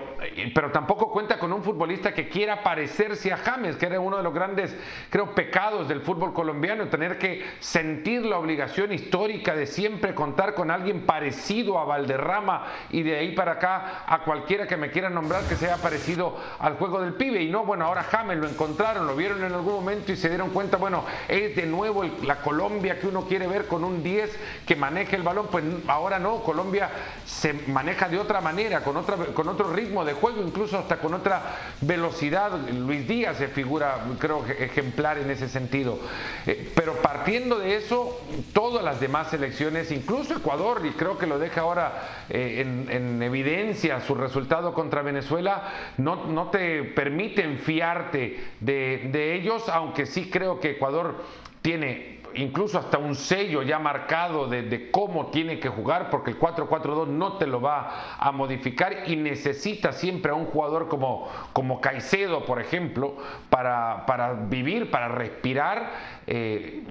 pero 0.54 0.70
tampoco 0.70 1.10
cuenta 1.10 1.40
con 1.40 1.52
un 1.52 1.64
futbolista 1.64 2.14
que 2.14 2.30
quiera 2.30 2.62
parecerse 2.62 3.34
a 3.34 3.38
James, 3.38 3.76
que 3.76 3.88
era 3.88 4.00
uno 4.00 4.18
de 4.18 4.22
los 4.22 4.32
grandes, 4.32 4.78
creo, 5.10 5.34
pecados 5.34 5.88
del 5.88 6.02
fútbol 6.02 6.32
colombiano, 6.32 6.90
tener 6.90 7.18
que 7.18 7.44
sentir 7.60 8.24
la 8.24 8.38
obligación 8.38 8.94
histórica 8.94 9.56
de 9.56 9.66
siempre 9.66 10.14
contar 10.14 10.54
con 10.54 10.70
alguien 10.70 11.08
parecido 11.08 11.80
a 11.80 11.86
Valderrama 11.86 12.68
y 12.92 13.02
de 13.02 13.18
ahí 13.18 13.32
para 13.32 13.54
acá 13.54 14.04
a 14.06 14.20
cualquiera 14.20 14.68
que 14.68 14.78
me 14.78 14.92
quiera 14.92 15.10
nombrar 15.10 15.42
que 15.46 15.56
sea 15.56 15.78
parecido 15.78 16.38
al 16.60 16.76
juego 16.76 17.02
del 17.02 17.16
pibe. 17.16 17.42
Y 17.42 17.50
no, 17.50 17.66
bueno, 17.66 17.86
ahora 17.86 18.04
James 18.04 18.38
lo 18.38 18.48
encontraron, 18.48 19.08
lo 19.08 19.16
vieron 19.16 19.44
en 19.44 19.54
algún 19.54 19.74
momento 19.74 20.12
y 20.12 20.18
se 20.18 20.30
dieron 20.30 20.52
cuenta, 20.52 20.78
bueno, 20.78 21.04
es 21.28 21.56
de 21.56 21.66
nuevo 21.66 22.06
la 22.22 22.36
Colombia 22.44 23.00
que 23.00 23.08
uno 23.08 23.24
quiere 23.24 23.48
ver 23.48 23.66
con 23.66 23.84
un 23.84 24.04
10 24.04 24.38
que 24.68 24.76
maneje 24.76 25.16
el 25.16 25.24
balón, 25.24 25.48
pues 25.50 25.64
ahora 25.88 26.20
no, 26.20 26.44
Colombia 26.44 26.92
se 27.26 27.54
maneja 27.54 28.08
de 28.08 28.20
otra 28.20 28.40
manera, 28.40 28.84
con, 28.84 28.98
otra, 28.98 29.16
con 29.34 29.48
otro 29.48 29.63
ritmo 29.72 30.04
de 30.06 30.14
juego, 30.14 30.42
incluso 30.42 30.78
hasta 30.78 30.98
con 30.98 31.14
otra 31.14 31.42
velocidad. 31.82 32.52
Luis 32.72 33.08
Díaz 33.08 33.38
se 33.38 33.48
figura, 33.48 33.98
creo, 34.20 34.46
ejemplar 34.46 35.18
en 35.18 35.30
ese 35.30 35.48
sentido. 35.48 36.00
Eh, 36.46 36.72
pero 36.76 36.94
partiendo 36.96 37.60
de 37.60 37.76
eso, 37.76 38.20
todas 38.54 38.84
las 38.84 39.00
demás 39.00 39.30
selecciones, 39.30 39.92
incluso 39.92 40.36
Ecuador, 40.36 40.82
y 40.86 40.92
creo 40.92 41.18
que 41.18 41.28
lo 41.28 41.40
deja 41.40 41.62
ahora 41.62 42.26
eh, 42.30 42.88
en, 42.90 43.22
evidencia 43.22 44.02
su 44.02 44.16
resultado 44.16 44.74
contra 44.74 45.02
Venezuela, 45.02 45.72
no, 45.98 46.26
no 46.26 46.50
te 46.50 46.84
permiten 46.84 47.60
fiarte 47.60 48.44
de 48.60 49.36
ellos, 49.36 49.70
aunque 49.70 50.06
sí 50.06 50.30
creo 50.30 50.60
que 50.60 50.72
Ecuador 50.72 51.16
tiene 51.62 52.23
incluso 52.36 52.80
hasta 52.80 52.98
un 52.98 53.16
sello 53.16 53.62
ya 53.64 53.80
marcado 53.80 54.48
de, 54.48 54.90
cómo 54.92 55.28
tiene 55.28 55.60
que 55.60 55.70
jugar, 55.70 56.10
porque 56.10 56.32
el 56.32 56.40
4-4-2 56.40 57.08
no 57.08 57.38
te 57.38 57.48
lo 57.48 57.62
va 57.62 58.18
a 58.18 58.32
modificar 58.32 59.10
y 59.10 59.16
necesita 59.16 59.92
siempre 59.92 60.32
a 60.32 60.36
un 60.36 60.46
jugador 60.46 60.88
como, 60.88 61.30
como 61.54 61.82
Caicedo, 61.82 62.46
por 62.46 62.60
ejemplo, 62.60 63.16
para, 63.50 64.06
para 64.06 64.34
vivir, 64.34 64.92
para 64.92 65.08
respirar. 65.08 65.92
Eh, 66.26 66.84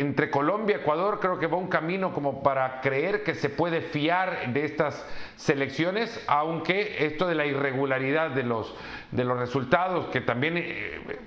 entre 0.00 0.30
Colombia 0.30 0.76
y 0.76 0.80
Ecuador 0.80 1.18
creo 1.20 1.38
que 1.38 1.46
va 1.46 1.56
un 1.56 1.68
camino 1.68 2.12
como 2.12 2.42
para 2.42 2.80
creer 2.80 3.24
que 3.24 3.34
se 3.34 3.48
puede 3.48 3.80
fiar 3.80 4.52
de 4.52 4.64
estas 4.64 5.04
selecciones, 5.36 6.22
aunque 6.28 7.04
esto 7.06 7.26
de 7.26 7.34
la 7.34 7.46
irregularidad 7.46 8.30
de 8.30 8.44
los, 8.44 8.74
de 9.10 9.24
los 9.24 9.38
resultados, 9.38 10.06
que 10.06 10.20
también... 10.20 10.56
Eh, 10.56 11.00
eh, 11.08 11.18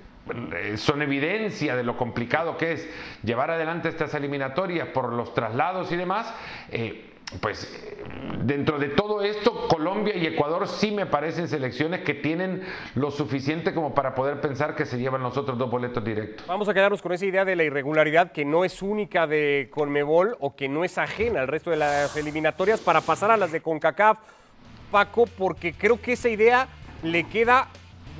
son 0.76 1.02
evidencia 1.02 1.76
de 1.76 1.82
lo 1.82 1.96
complicado 1.96 2.56
que 2.56 2.72
es 2.72 2.88
llevar 3.22 3.50
adelante 3.50 3.88
estas 3.88 4.14
eliminatorias 4.14 4.88
por 4.88 5.12
los 5.12 5.34
traslados 5.34 5.90
y 5.92 5.96
demás, 5.96 6.32
eh, 6.70 7.10
pues 7.40 7.64
eh, 7.64 8.04
dentro 8.42 8.78
de 8.78 8.88
todo 8.88 9.22
esto, 9.22 9.68
Colombia 9.68 10.16
y 10.16 10.26
Ecuador 10.26 10.66
sí 10.66 10.90
me 10.90 11.06
parecen 11.06 11.46
selecciones 11.46 12.00
que 12.00 12.14
tienen 12.14 12.62
lo 12.96 13.10
suficiente 13.10 13.72
como 13.72 13.94
para 13.94 14.14
poder 14.14 14.40
pensar 14.40 14.74
que 14.74 14.84
se 14.84 14.98
llevan 14.98 15.22
los 15.22 15.36
otros 15.36 15.56
dos 15.56 15.70
boletos 15.70 16.04
directos. 16.04 16.46
Vamos 16.48 16.68
a 16.68 16.74
quedarnos 16.74 17.02
con 17.02 17.12
esa 17.12 17.26
idea 17.26 17.44
de 17.44 17.54
la 17.54 17.62
irregularidad 17.62 18.32
que 18.32 18.44
no 18.44 18.64
es 18.64 18.82
única 18.82 19.28
de 19.28 19.68
Conmebol 19.70 20.36
o 20.40 20.56
que 20.56 20.68
no 20.68 20.84
es 20.84 20.98
ajena 20.98 21.40
al 21.40 21.48
resto 21.48 21.70
de 21.70 21.76
las 21.76 22.16
eliminatorias 22.16 22.80
para 22.80 23.00
pasar 23.00 23.30
a 23.30 23.36
las 23.36 23.52
de 23.52 23.60
CONCACAF, 23.60 24.18
Paco, 24.90 25.26
porque 25.38 25.72
creo 25.72 26.00
que 26.00 26.14
esa 26.14 26.28
idea 26.28 26.66
le 27.04 27.24
queda 27.24 27.68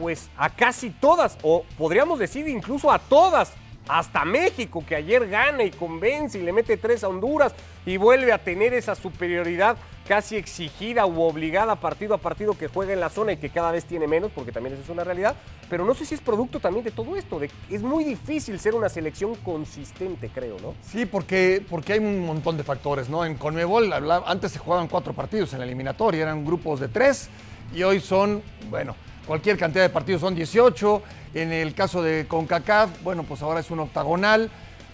pues 0.00 0.30
a 0.38 0.48
casi 0.48 0.88
todas, 0.88 1.36
o 1.42 1.64
podríamos 1.76 2.18
decir 2.18 2.48
incluso 2.48 2.90
a 2.90 2.98
todas, 2.98 3.52
hasta 3.86 4.24
México, 4.24 4.82
que 4.86 4.94
ayer 4.94 5.28
gana 5.28 5.62
y 5.64 5.70
convence 5.70 6.38
y 6.38 6.42
le 6.42 6.52
mete 6.52 6.76
tres 6.76 7.04
a 7.04 7.08
Honduras 7.08 7.52
y 7.84 7.96
vuelve 7.96 8.32
a 8.32 8.38
tener 8.38 8.72
esa 8.72 8.94
superioridad 8.94 9.76
casi 10.06 10.36
exigida 10.36 11.06
u 11.06 11.20
obligada 11.22 11.76
partido 11.76 12.14
a 12.14 12.18
partido 12.18 12.56
que 12.56 12.68
juega 12.68 12.92
en 12.92 13.00
la 13.00 13.10
zona 13.10 13.32
y 13.32 13.36
que 13.36 13.50
cada 13.50 13.72
vez 13.72 13.84
tiene 13.84 14.06
menos, 14.06 14.30
porque 14.32 14.52
también 14.52 14.74
esa 14.74 14.84
es 14.84 14.88
una 14.88 15.04
realidad. 15.04 15.36
Pero 15.68 15.84
no 15.84 15.94
sé 15.94 16.04
si 16.04 16.14
es 16.14 16.20
producto 16.20 16.60
también 16.60 16.84
de 16.84 16.92
todo 16.92 17.16
esto. 17.16 17.38
De, 17.38 17.50
es 17.68 17.82
muy 17.82 18.04
difícil 18.04 18.58
ser 18.58 18.74
una 18.74 18.88
selección 18.88 19.34
consistente, 19.36 20.30
creo, 20.32 20.56
¿no? 20.60 20.74
Sí, 20.82 21.04
porque, 21.04 21.64
porque 21.68 21.92
hay 21.92 21.98
un 21.98 22.24
montón 22.24 22.56
de 22.56 22.64
factores, 22.64 23.08
¿no? 23.08 23.24
En 23.24 23.36
Conmebol 23.36 23.92
antes 23.92 24.52
se 24.52 24.58
jugaban 24.58 24.88
cuatro 24.88 25.12
partidos 25.12 25.52
en 25.52 25.58
la 25.60 25.64
eliminatoria, 25.64 26.22
eran 26.22 26.44
grupos 26.44 26.80
de 26.80 26.88
tres 26.88 27.28
y 27.74 27.82
hoy 27.82 28.00
son, 28.00 28.42
bueno, 28.68 28.96
cualquier 29.26 29.56
cantidad 29.56 29.84
de 29.84 29.90
partidos 29.90 30.20
son 30.20 30.34
18. 30.34 31.02
En 31.34 31.52
el 31.52 31.74
caso 31.74 32.02
de 32.02 32.26
CONCACAF, 32.26 33.02
bueno, 33.02 33.22
pues 33.22 33.42
ahora 33.42 33.60
es 33.60 33.70
un 33.70 33.80
octagonal. 33.80 34.50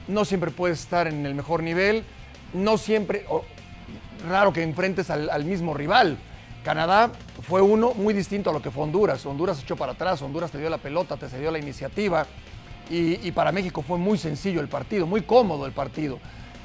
No 0.08 0.24
siempre 0.24 0.50
puedes 0.50 0.80
estar 0.80 1.06
en 1.06 1.24
el 1.26 1.34
mejor 1.34 1.62
nivel. 1.62 2.04
No 2.52 2.78
siempre, 2.78 3.24
raro 4.28 4.52
que 4.52 4.62
enfrentes 4.62 5.10
al, 5.10 5.44
mismo 5.44 5.74
rival. 5.74 6.18
Canadá 6.64 7.10
fue 7.42 7.62
uno 7.62 7.94
muy 7.94 8.12
distinto 8.12 8.50
a 8.50 8.52
lo 8.52 8.60
que 8.60 8.70
fue 8.70 8.84
Honduras. 8.84 9.24
Honduras 9.24 9.62
echó 9.62 9.76
para 9.76 9.92
atrás, 9.92 10.20
Honduras 10.22 10.50
te 10.50 10.58
dio 10.58 10.68
la 10.68 10.78
pelota, 10.78 11.16
te 11.16 11.28
cedió 11.28 11.50
la 11.50 11.58
iniciativa. 11.58 12.26
Y, 12.88 13.32
para 13.32 13.50
México 13.50 13.82
fue 13.82 13.98
muy 13.98 14.16
sencillo 14.16 14.60
el 14.60 14.68
partido, 14.68 15.06
muy 15.06 15.22
cómodo 15.22 15.66
el 15.66 15.72
partido. 15.72 16.18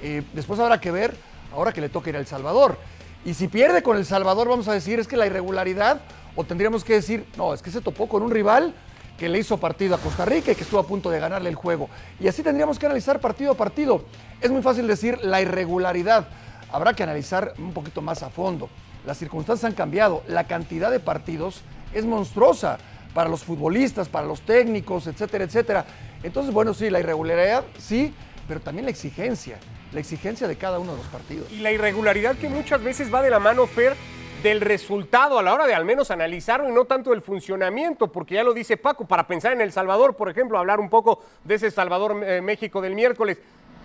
Eh, 0.03 0.21
después 0.33 0.59
habrá 0.59 0.79
que 0.79 0.91
ver, 0.91 1.15
ahora 1.53 1.71
que 1.71 1.81
le 1.81 1.89
toca 1.89 2.09
ir 2.09 2.15
a 2.15 2.19
El 2.19 2.27
Salvador. 2.27 2.77
Y 3.23 3.35
si 3.35 3.47
pierde 3.47 3.83
con 3.83 3.97
El 3.97 4.05
Salvador, 4.05 4.47
vamos 4.47 4.67
a 4.67 4.73
decir, 4.73 4.99
es 4.99 5.07
que 5.07 5.17
la 5.17 5.27
irregularidad 5.27 6.01
o 6.35 6.43
tendríamos 6.43 6.83
que 6.83 6.93
decir, 6.93 7.25
no, 7.37 7.53
es 7.53 7.61
que 7.61 7.71
se 7.71 7.81
topó 7.81 8.07
con 8.07 8.23
un 8.23 8.31
rival 8.31 8.73
que 9.17 9.29
le 9.29 9.37
hizo 9.37 9.57
partido 9.57 9.93
a 9.93 9.99
Costa 9.99 10.25
Rica 10.25 10.51
y 10.51 10.55
que 10.55 10.63
estuvo 10.63 10.79
a 10.79 10.87
punto 10.87 11.11
de 11.11 11.19
ganarle 11.19 11.49
el 11.49 11.55
juego. 11.55 11.89
Y 12.19 12.27
así 12.27 12.41
tendríamos 12.41 12.79
que 12.79 12.87
analizar 12.87 13.19
partido 13.19 13.51
a 13.51 13.55
partido. 13.55 14.03
Es 14.41 14.49
muy 14.49 14.63
fácil 14.63 14.87
decir 14.87 15.19
la 15.21 15.41
irregularidad. 15.41 16.27
Habrá 16.71 16.93
que 16.93 17.03
analizar 17.03 17.53
un 17.59 17.73
poquito 17.73 18.01
más 18.01 18.23
a 18.23 18.29
fondo. 18.29 18.69
Las 19.05 19.19
circunstancias 19.19 19.69
han 19.69 19.75
cambiado. 19.75 20.23
La 20.27 20.47
cantidad 20.47 20.89
de 20.89 20.99
partidos 20.99 21.61
es 21.93 22.05
monstruosa 22.05 22.79
para 23.13 23.29
los 23.29 23.43
futbolistas, 23.43 24.09
para 24.09 24.25
los 24.25 24.41
técnicos, 24.41 25.05
etcétera, 25.05 25.43
etcétera. 25.43 25.85
Entonces, 26.23 26.51
bueno, 26.51 26.73
sí, 26.73 26.89
la 26.89 26.99
irregularidad, 26.99 27.63
sí, 27.77 28.13
pero 28.47 28.59
también 28.59 28.85
la 28.85 28.91
exigencia. 28.91 29.59
La 29.93 29.99
exigencia 29.99 30.47
de 30.47 30.55
cada 30.55 30.79
uno 30.79 30.91
de 30.91 30.97
los 30.97 31.07
partidos. 31.07 31.51
Y 31.51 31.59
la 31.59 31.71
irregularidad 31.71 32.35
que 32.37 32.49
muchas 32.49 32.83
veces 32.83 33.13
va 33.13 33.21
de 33.21 33.29
la 33.29 33.39
mano, 33.39 33.67
Fer, 33.67 33.95
del 34.41 34.61
resultado 34.61 35.37
a 35.37 35.43
la 35.43 35.53
hora 35.53 35.67
de 35.67 35.73
al 35.73 35.85
menos 35.85 36.11
analizarlo 36.11 36.69
y 36.69 36.71
no 36.71 36.85
tanto 36.85 37.11
del 37.11 37.21
funcionamiento, 37.21 38.11
porque 38.11 38.35
ya 38.35 38.43
lo 38.43 38.53
dice 38.53 38.77
Paco, 38.77 39.05
para 39.05 39.27
pensar 39.27 39.53
en 39.53 39.61
El 39.61 39.71
Salvador, 39.71 40.15
por 40.15 40.29
ejemplo, 40.29 40.57
hablar 40.57 40.79
un 40.79 40.89
poco 40.89 41.21
de 41.43 41.55
ese 41.55 41.69
Salvador-México 41.69 42.79
eh, 42.79 42.81
del 42.81 42.95
miércoles. 42.95 43.39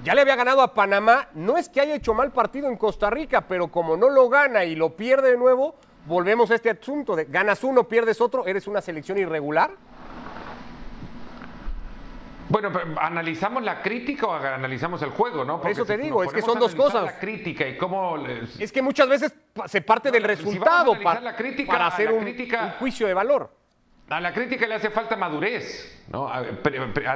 Ya 0.05 0.15
le 0.15 0.21
había 0.21 0.37
ganado 0.37 0.63
a 0.63 0.75
Panamá, 0.75 1.29
no 1.35 1.57
es 1.57 1.69
que 1.69 1.81
haya 1.81 1.95
hecho 1.95 2.15
mal 2.15 2.31
partido 2.33 2.69
en 2.69 2.77
Costa 2.77 3.11
Rica, 3.11 3.43
pero 3.43 3.69
como 3.69 3.97
no 3.97 4.09
lo 4.09 4.29
gana 4.29 4.65
y 4.65 4.75
lo 4.75 4.97
pierde 4.97 5.33
de 5.33 5.37
nuevo, 5.37 5.75
volvemos 6.07 6.51
a 6.51 6.55
este 6.55 6.71
asunto 6.71 7.17
de 7.17 7.25
ganas 7.25 7.65
uno, 7.65 7.89
pierdes 7.89 8.21
otro, 8.21 8.47
eres 8.47 8.67
una 8.67 8.81
selección 8.81 9.19
irregular. 9.19 9.71
Bueno, 12.49 12.71
analizamos 13.01 13.63
la 13.63 13.83
crítica 13.83 14.27
o 14.27 14.35
analizamos 14.35 15.03
el 15.03 15.11
juego, 15.11 15.45
¿no? 15.45 15.61
Por 15.61 15.71
eso 15.71 15.85
te 15.85 15.97
digo, 15.97 16.23
es 16.23 16.33
que 16.33 16.43
son 16.43 16.59
dos 16.59 16.75
cosas. 16.75 17.05
La 17.05 17.19
crítica 17.19 17.67
y 17.67 17.77
cómo 17.77 18.17
es 18.59 18.73
que 18.73 18.83
muchas 18.83 19.09
veces 19.09 19.35
se 19.67 19.81
parte 19.83 20.11
del 20.11 20.23
resultado 20.23 21.01
para, 21.03 21.21
la 21.21 21.35
crítica, 21.37 21.73
para 21.73 21.87
hacer 21.87 22.13
un, 22.13 22.27
juicio 22.79 23.07
de 23.07 23.15
valor. 23.15 23.51
A 24.09 24.21
la 24.21 24.33
crítica 24.33 24.69
le 24.69 24.77
hace 24.77 24.91
falta 24.91 25.17
madurez, 25.17 26.05
¿no? 26.13 26.29
A, 26.29 26.41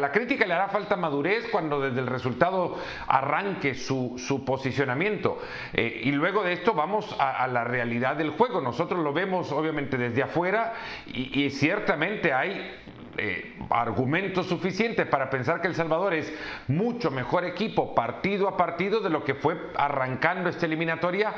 la 0.01 0.11
crítica 0.11 0.45
le 0.45 0.55
hará 0.55 0.69
falta 0.69 0.97
madurez 0.97 1.49
cuando 1.49 1.81
desde 1.81 2.01
el 2.01 2.09
resultado 2.09 2.79
arranque 3.07 3.75
su, 3.75 4.17
su 4.19 4.45
posicionamiento. 4.45 5.39
Eh, 5.73 6.01
y 6.03 6.11
luego 6.11 6.43
de 6.43 6.55
esto 6.55 6.75
vamos 6.75 7.15
a, 7.21 7.47
la 7.47 7.63
realidad 7.63 8.17
del 8.17 8.31
juego. 8.31 8.61
Nosotros 8.61 9.05
lo 9.05 9.13
vemos 9.13 9.53
obviamente 9.53 9.97
desde 9.97 10.25
afuera 10.25 10.73
y, 11.07 11.45
y 11.45 11.51
ciertamente 11.51 12.33
hay 12.33 12.73
eh, 13.17 13.57
argumentos 13.71 14.47
suficientes 14.47 15.07
para 15.07 15.29
pensar 15.31 15.61
que 15.61 15.69
El 15.69 15.75
Salvador 15.75 16.15
es 16.15 16.33
mucho 16.69 17.11
mejor 17.11 17.45
equipo 17.45 17.95
partido 17.95 18.49
a 18.49 18.57
partido 18.57 19.01
de 19.01 19.11
lo 19.11 19.25
que 19.25 19.35
fue 19.35 19.57
arrancando 19.77 20.49
esta 20.49 20.67
eliminatoria, 20.67 21.35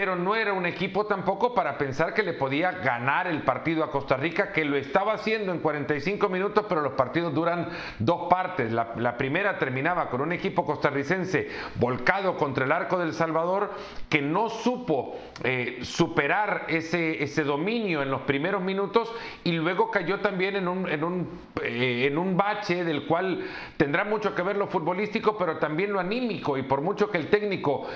pero 0.00 0.16
no 0.16 0.34
era 0.34 0.54
un 0.54 0.64
equipo 0.64 1.04
tampoco 1.04 1.52
para 1.52 1.76
pensar 1.76 2.14
que 2.14 2.22
le 2.22 2.32
podía 2.32 2.72
ganar 2.72 3.26
el 3.26 3.42
partido 3.42 3.84
a 3.84 3.90
Costa 3.90 4.16
Rica, 4.16 4.50
que 4.50 4.64
lo 4.64 4.78
estaba 4.78 5.12
haciendo 5.12 5.52
en 5.52 5.58
45 5.58 6.26
minutos, 6.30 6.64
pero 6.66 6.80
los 6.80 6.94
partidos 6.94 7.34
duran 7.34 7.68
dos 7.98 8.26
partes. 8.30 8.72
La, 8.72 9.18
primera 9.18 9.58
terminaba 9.58 10.08
con 10.08 10.22
un 10.22 10.32
equipo 10.32 10.64
costarricense 10.64 11.50
volcado 11.74 12.38
contra 12.38 12.64
el 12.64 12.72
arco 12.72 12.98
del 12.98 13.12
Salvador, 13.12 13.74
que 14.08 14.22
no 14.22 14.48
supo 14.48 15.18
eh, 15.44 15.80
superar 15.82 16.64
ese, 16.68 17.22
ese 17.22 17.44
dominio 17.44 18.00
en 18.00 18.10
los 18.10 18.22
primeros 18.22 18.62
minutos 18.62 19.12
y 19.44 19.52
luego 19.52 19.90
cayó 19.90 20.20
también 20.20 20.56
en 20.56 20.66
un, 20.66 20.88
en 20.88 21.04
un 21.04 21.28
eh, 21.62 22.06
en 22.06 22.16
un 22.16 22.38
bache 22.38 22.84
del 22.84 23.04
cual 23.04 23.44
tendrá 23.76 24.04
mucho 24.04 24.34
que 24.34 24.40
ver 24.40 24.56
lo 24.56 24.66
futbolístico, 24.66 25.36
pero 25.36 25.58
también 25.58 25.92
lo 25.92 26.00
anímico. 26.00 26.56
Y 26.56 26.62
por 26.62 26.80
mucho 26.80 27.10
que 27.10 27.18
el 27.18 27.28
técnico 27.28 27.86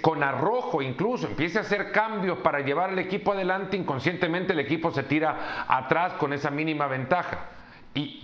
con 0.00 0.22
arrojo 0.22 0.82
incluso 0.82 1.15
empiece 1.24 1.58
a 1.58 1.62
hacer 1.62 1.92
cambios 1.92 2.38
para 2.38 2.60
llevar 2.60 2.90
al 2.90 2.98
equipo 2.98 3.32
adelante, 3.32 3.76
inconscientemente 3.76 4.52
el 4.52 4.60
equipo 4.60 4.90
se 4.90 5.02
tira 5.02 5.64
atrás 5.68 6.14
con 6.14 6.32
esa 6.32 6.50
mínima 6.50 6.86
ventaja. 6.86 7.46
Y, 7.94 8.22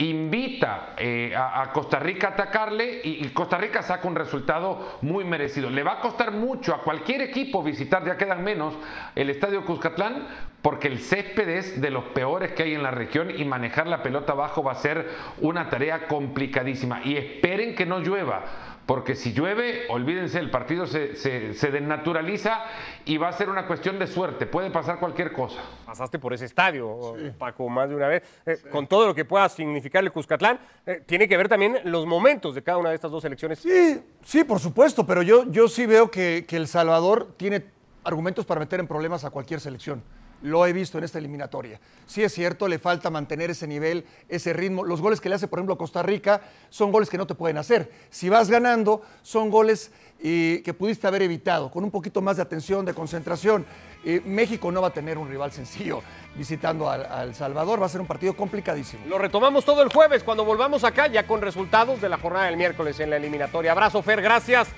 invita 0.00 0.94
eh, 0.96 1.34
a, 1.36 1.72
Costa 1.72 1.98
Rica 1.98 2.28
a 2.28 2.30
atacarle 2.30 3.00
y, 3.02 3.28
Costa 3.30 3.58
Rica 3.58 3.82
saca 3.82 4.06
un 4.06 4.14
resultado 4.14 4.98
muy 5.02 5.24
merecido. 5.24 5.70
Le 5.70 5.82
va 5.82 5.94
a 5.94 6.00
costar 6.00 6.30
mucho 6.30 6.74
a 6.74 6.82
cualquier 6.82 7.22
equipo 7.22 7.62
visitar, 7.62 8.04
ya 8.04 8.16
quedan 8.16 8.44
menos, 8.44 8.74
el 9.16 9.28
Estadio 9.28 9.64
Cuscatlán, 9.64 10.28
porque 10.62 10.88
el 10.88 10.98
césped 10.98 11.48
es 11.48 11.80
de 11.80 11.90
los 11.90 12.04
peores 12.06 12.52
que 12.52 12.64
hay 12.64 12.74
en 12.74 12.82
la 12.82 12.90
región 12.90 13.30
y 13.30 13.44
manejar 13.44 13.86
la 13.86 14.02
pelota 14.02 14.32
abajo 14.32 14.62
va 14.62 14.72
a 14.72 14.76
ser 14.76 15.08
una 15.40 15.70
tarea 15.70 16.08
complicadísima. 16.08 17.00
Y 17.04 17.16
esperen 17.16 17.74
que 17.74 17.86
no 17.86 18.00
llueva 18.00 18.44
porque 18.88 19.14
si 19.14 19.34
llueve, 19.34 19.82
olvídense, 19.90 20.38
el 20.38 20.50
partido 20.50 20.86
se, 20.86 21.14
se, 21.14 21.70
desnaturaliza 21.70 22.62
y 23.04 23.18
va 23.18 23.28
a 23.28 23.32
ser 23.34 23.50
una 23.50 23.66
cuestión 23.66 23.98
de 23.98 24.06
suerte, 24.06 24.46
puede 24.46 24.70
pasar 24.70 24.98
cualquier 24.98 25.30
cosa. 25.30 25.60
Pasaste 25.84 26.18
por 26.18 26.32
ese 26.32 26.46
estadio, 26.46 27.14
Paco, 27.36 27.68
más 27.68 27.90
de 27.90 27.94
una 27.94 28.08
vez, 28.08 28.22
eh, 28.46 28.56
con 28.72 28.86
todo 28.86 29.06
lo 29.06 29.14
que 29.14 29.26
pueda 29.26 29.46
significar 29.50 30.02
el 30.02 30.10
Cuscatlán, 30.10 30.58
eh, 30.86 31.02
tiene 31.04 31.28
que 31.28 31.36
ver 31.36 31.50
también 31.50 31.80
los 31.84 32.06
momentos 32.06 32.54
de 32.54 32.62
cada 32.62 32.78
una 32.78 32.88
de 32.88 32.94
estas 32.94 33.10
dos 33.10 33.22
elecciones. 33.26 33.58
Sí, 33.58 34.02
sí, 34.22 34.42
por 34.42 34.58
supuesto, 34.58 35.04
pero 35.04 35.20
yo, 35.20 35.44
yo 35.50 35.68
sí 35.68 35.84
veo 35.84 36.10
que, 36.10 36.46
que 36.48 36.56
El 36.56 36.66
Salvador 36.66 37.34
tiene 37.36 37.66
argumentos 38.04 38.46
para 38.46 38.58
meter 38.58 38.80
en 38.80 38.86
problemas 38.86 39.22
a 39.22 39.28
cualquier 39.28 39.60
selección. 39.60 40.02
Lo 40.42 40.66
he 40.66 40.72
visto 40.72 40.98
en 40.98 41.04
esta 41.04 41.18
eliminatoria. 41.18 41.80
Sí 42.06 42.22
es 42.22 42.32
cierto, 42.32 42.68
le 42.68 42.78
falta 42.78 43.10
mantener 43.10 43.50
ese 43.50 43.66
nivel, 43.66 44.04
ese 44.28 44.52
ritmo. 44.52 44.84
Los 44.84 45.00
goles 45.00 45.20
que 45.20 45.28
le 45.28 45.34
hace, 45.34 45.48
por 45.48 45.58
ejemplo, 45.58 45.76
Costa 45.76 46.02
Rica 46.02 46.40
son 46.70 46.92
goles 46.92 47.10
que 47.10 47.18
no 47.18 47.26
te 47.26 47.34
pueden 47.34 47.58
hacer. 47.58 47.90
Si 48.10 48.28
vas 48.28 48.50
ganando, 48.50 49.02
son 49.22 49.50
goles 49.50 49.90
y 50.20 50.60
que 50.62 50.74
pudiste 50.74 51.06
haber 51.06 51.22
evitado, 51.22 51.70
con 51.70 51.84
un 51.84 51.90
poquito 51.90 52.20
más 52.20 52.36
de 52.36 52.42
atención, 52.42 52.84
de 52.84 52.94
concentración. 52.94 53.64
Eh, 54.04 54.20
México 54.24 54.70
no 54.72 54.80
va 54.80 54.88
a 54.88 54.92
tener 54.92 55.18
un 55.18 55.28
rival 55.28 55.52
sencillo 55.52 56.02
visitando 56.34 56.88
al, 56.88 57.34
Salvador, 57.34 57.80
va 57.80 57.86
a 57.86 57.88
ser 57.88 58.00
un 58.00 58.06
partido 58.06 58.34
complicadísimo. 58.34 59.06
Lo 59.06 59.18
retomamos 59.18 59.64
todo 59.64 59.82
el 59.82 59.92
jueves 59.92 60.22
cuando 60.22 60.44
volvamos 60.44 60.84
acá, 60.84 61.08
ya 61.08 61.26
con 61.26 61.42
resultados 61.42 62.00
de 62.00 62.08
la 62.08 62.18
jornada 62.18 62.46
del 62.46 62.56
miércoles 62.56 62.98
en 63.00 63.10
la 63.10 63.16
eliminatoria. 63.16 63.72
Abrazo, 63.72 64.02
Fer, 64.02 64.22
gracias. 64.22 64.68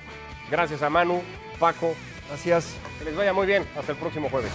Gracias 0.50 0.82
a 0.82 0.90
Manu, 0.90 1.22
Paco. 1.58 1.94
Gracias. 2.28 2.74
Que 2.98 3.04
les 3.06 3.16
vaya 3.16 3.32
muy 3.32 3.46
bien. 3.46 3.66
Hasta 3.78 3.92
el 3.92 3.98
próximo 3.98 4.28
jueves. 4.28 4.50